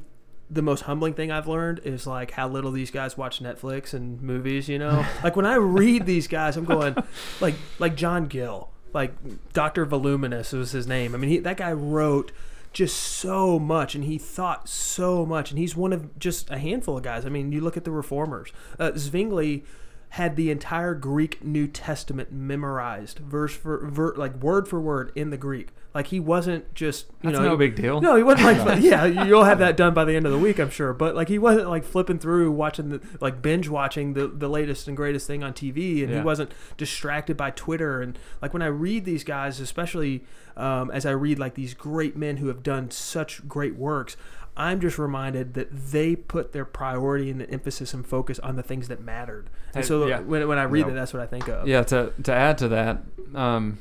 [0.50, 4.22] the most humbling thing I've learned is like how little these guys watch Netflix and
[4.22, 4.70] movies.
[4.70, 6.96] You know, like when I read these guys, I'm going
[7.42, 9.14] like like John Gill, like
[9.54, 11.16] Doctor Voluminous was his name.
[11.16, 12.32] I mean, he, that guy wrote
[12.76, 16.98] just so much and he thought so much and he's one of just a handful
[16.98, 19.64] of guys i mean you look at the reformers uh, zwingli
[20.10, 25.30] had the entire greek new testament memorized verse for ver, like word for word in
[25.30, 28.02] the greek like he wasn't just you that's know no big deal.
[28.02, 29.06] no, he wasn't like yeah.
[29.06, 30.92] You'll have that done by the end of the week, I'm sure.
[30.92, 34.90] But like he wasn't like flipping through, watching the like binge watching the the latest
[34.90, 38.02] and greatest thing on TV, and he wasn't distracted by Twitter.
[38.02, 40.26] And like when I read these guys, especially
[40.58, 44.18] um, as I read like these great men who have done such great works,
[44.58, 48.64] I'm just reminded that they put their priority and the emphasis and focus on the
[48.64, 49.50] things that mattered.
[49.74, 50.20] And so yeah.
[50.20, 50.88] when when I read Yeah.
[50.88, 51.70] that, that's what I think of.
[51.70, 53.02] Yeah, to to add to that,
[53.34, 53.78] um,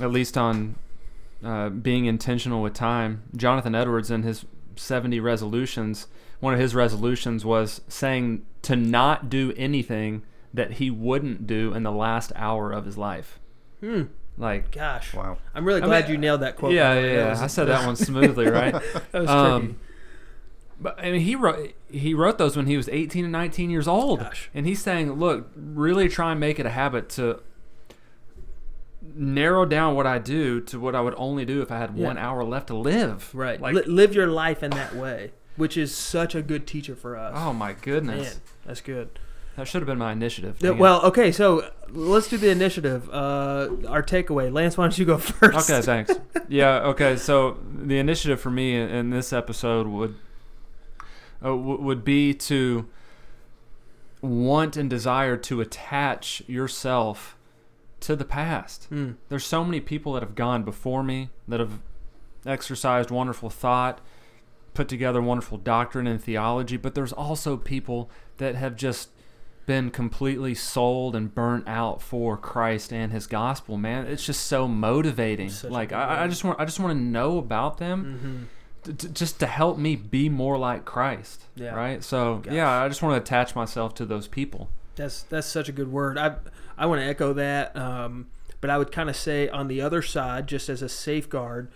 [0.00, 0.74] at least on
[1.44, 4.44] uh, being intentional with time, Jonathan Edwards in his
[4.76, 6.06] 70 resolutions.
[6.40, 10.22] One of his resolutions was saying to not do anything
[10.52, 13.38] that he wouldn't do in the last hour of his life.
[13.80, 14.04] Hmm.
[14.38, 15.12] Like, Gosh.
[15.12, 15.36] Wow.
[15.54, 16.72] I'm really I glad mean, you nailed that quote.
[16.72, 17.42] yeah, yeah, yeah.
[17.42, 18.72] I said that one smoothly, right?
[19.12, 19.78] That was Um, tricky.
[20.82, 23.86] But I mean, he wrote he wrote those when he was 18 and 19 years
[23.86, 24.48] old, Gosh.
[24.54, 27.40] and he's saying, "Look, really try and make it a habit to
[29.14, 32.06] narrow down what I do to what I would only do if I had Yeah.
[32.06, 33.60] one hour left to live." Right.
[33.60, 37.16] Like, Li- live your life in that way, which is such a good teacher for
[37.16, 37.32] us.
[37.36, 39.18] oh my Man, goodness, that's good.
[39.56, 40.56] that should have been my initiative.
[40.60, 40.80] Yeah, Dang it.
[40.80, 43.08] well, okay, so let's do the initiative.
[43.10, 44.52] Uh, our takeaway.
[44.52, 45.70] Lance, why don't you go first?
[45.70, 46.12] Okay, thanks.
[46.48, 47.16] yeah, okay.
[47.16, 50.14] So the initiative for me in, in this episode would
[51.42, 52.86] uh, w- would be to
[54.22, 57.36] want and desire to attach yourself
[58.00, 58.84] to the past.
[58.84, 59.12] Hmm.
[59.28, 61.80] There's so many people that have gone before me that have
[62.46, 64.00] exercised wonderful thought,
[64.74, 69.10] put together wonderful doctrine and theology, but there's also people that have just
[69.66, 74.06] been completely sold and burnt out for Christ and his gospel, man.
[74.06, 75.50] It's just so motivating.
[75.64, 78.48] Like I, I just want I just want to know about them
[78.88, 78.96] Mhm.
[78.98, 81.44] t- just to help me be more like Christ.
[81.54, 81.74] Yeah.
[81.74, 82.02] Right?
[82.02, 82.52] So, Gosh.
[82.54, 84.70] yeah, I just want to attach myself to those people.
[84.96, 86.18] That's that's such a good word.
[86.18, 86.36] I
[86.80, 88.28] I want to echo that, um,
[88.62, 91.70] but I would kind of say on the other side, just as a safeguard,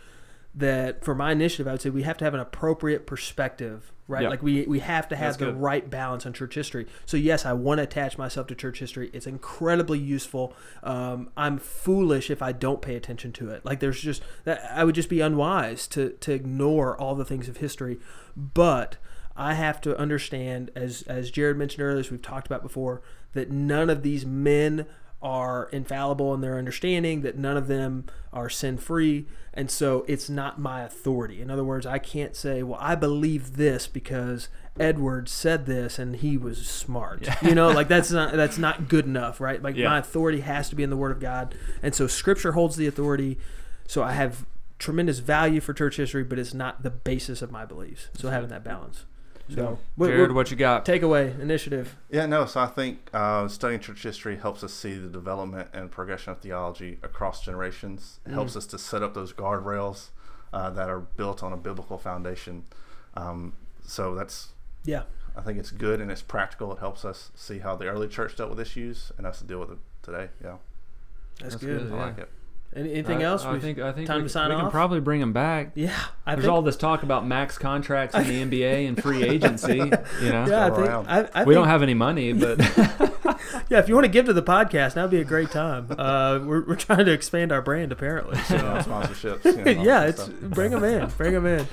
[0.54, 4.22] that for my initiative, I would say we have to have an appropriate perspective, right?
[4.22, 4.28] Yeah.
[4.30, 5.60] Like we we have to have That's the good.
[5.60, 6.86] right balance on church history.
[7.04, 9.10] So yes, I want to attach myself to church history.
[9.12, 10.54] It's incredibly useful.
[10.82, 13.64] Um, I'm foolish if I don't pay attention to it.
[13.64, 17.48] Like there's just that I would just be unwise to to ignore all the things
[17.48, 17.98] of history,
[18.36, 18.96] but.
[19.36, 23.02] I have to understand, as as Jared mentioned earlier, as we've talked about before,
[23.34, 24.86] that none of these men
[25.24, 30.28] are infallible in their understanding, that none of them are sin free, and so it's
[30.28, 31.40] not my authority.
[31.40, 36.16] In other words, I can't say, "Well, I believe this because Edward said this and
[36.16, 39.62] he was smart." You know, like that's not that's not good enough, right?
[39.62, 39.88] Like Yeah.
[39.88, 42.86] my authority has to be in the Word of God, and so Scripture holds the
[42.86, 43.38] authority.
[43.86, 44.44] So I have
[44.78, 48.08] tremendous value for church history, but it's not the basis of my beliefs.
[48.14, 48.34] So mm-hmm.
[48.34, 49.06] having that balance.
[49.52, 50.84] So, what- Jared, what- what you got?
[50.86, 51.96] takeaway initiative.
[52.10, 52.46] Yeah, no.
[52.46, 56.38] So I think uh, studying church history helps us see the development and progression of
[56.40, 58.20] theology across generations.
[58.24, 60.08] It helps us to set up those guardrails
[60.52, 62.64] uh, that are built on a biblical foundation.
[63.14, 63.52] Um,
[63.84, 64.50] so that's,
[64.84, 65.02] Yeah.
[65.36, 66.72] I think it's good and it's practical.
[66.72, 69.58] It helps us see how the early church dealt with issues and us to deal
[69.60, 70.28] with it today.
[70.42, 70.56] Yeah,
[71.40, 71.82] That's, That's good.
[71.82, 71.92] good.
[71.92, 72.04] I Yeah.
[72.04, 72.30] like it.
[72.76, 73.44] Any, anything I- else?
[73.44, 75.72] I We've- think I think time we, to sign we can probably bring him back.
[75.74, 75.92] yeah.
[76.26, 79.76] I There's think, all this talk about max contracts in the NBA and free agency.
[79.76, 79.86] You
[80.30, 80.88] know, yeah, I think.
[80.88, 82.58] I, I we think, don't have any money, but
[83.68, 85.86] Yeah, if you want to give to the podcast, that'd be a great time.
[85.90, 88.36] Uh, we're, we're trying to expand our brand, apparently.
[88.38, 88.56] You So.
[88.56, 89.44] know, sponsorships.
[89.44, 90.34] you know, yeah, it's stuff.
[90.40, 91.66] bring them in, bring them in.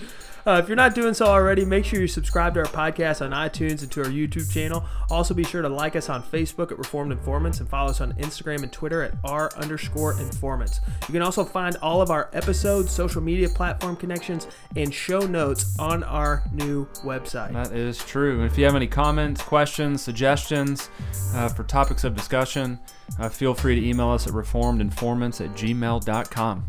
[0.45, 3.31] Uh, if you're not doing so already, make sure you subscribe to our podcast on
[3.31, 4.83] iTunes and to our YouTube channel.
[5.09, 8.13] Also, be sure to like us on Facebook at Reformed Informants and follow us on
[8.13, 10.81] Instagram and Twitter at r underscore informants.
[11.07, 15.77] You can also find all of our episodes, social media platform connections, and show notes
[15.79, 17.53] on our new website.
[17.53, 18.43] that is true.
[18.43, 20.89] If you have any comments, questions, suggestions
[21.33, 22.79] uh, for topics of discussion,
[23.19, 26.65] uh, feel free to email us at reformedinformants at gmail.com.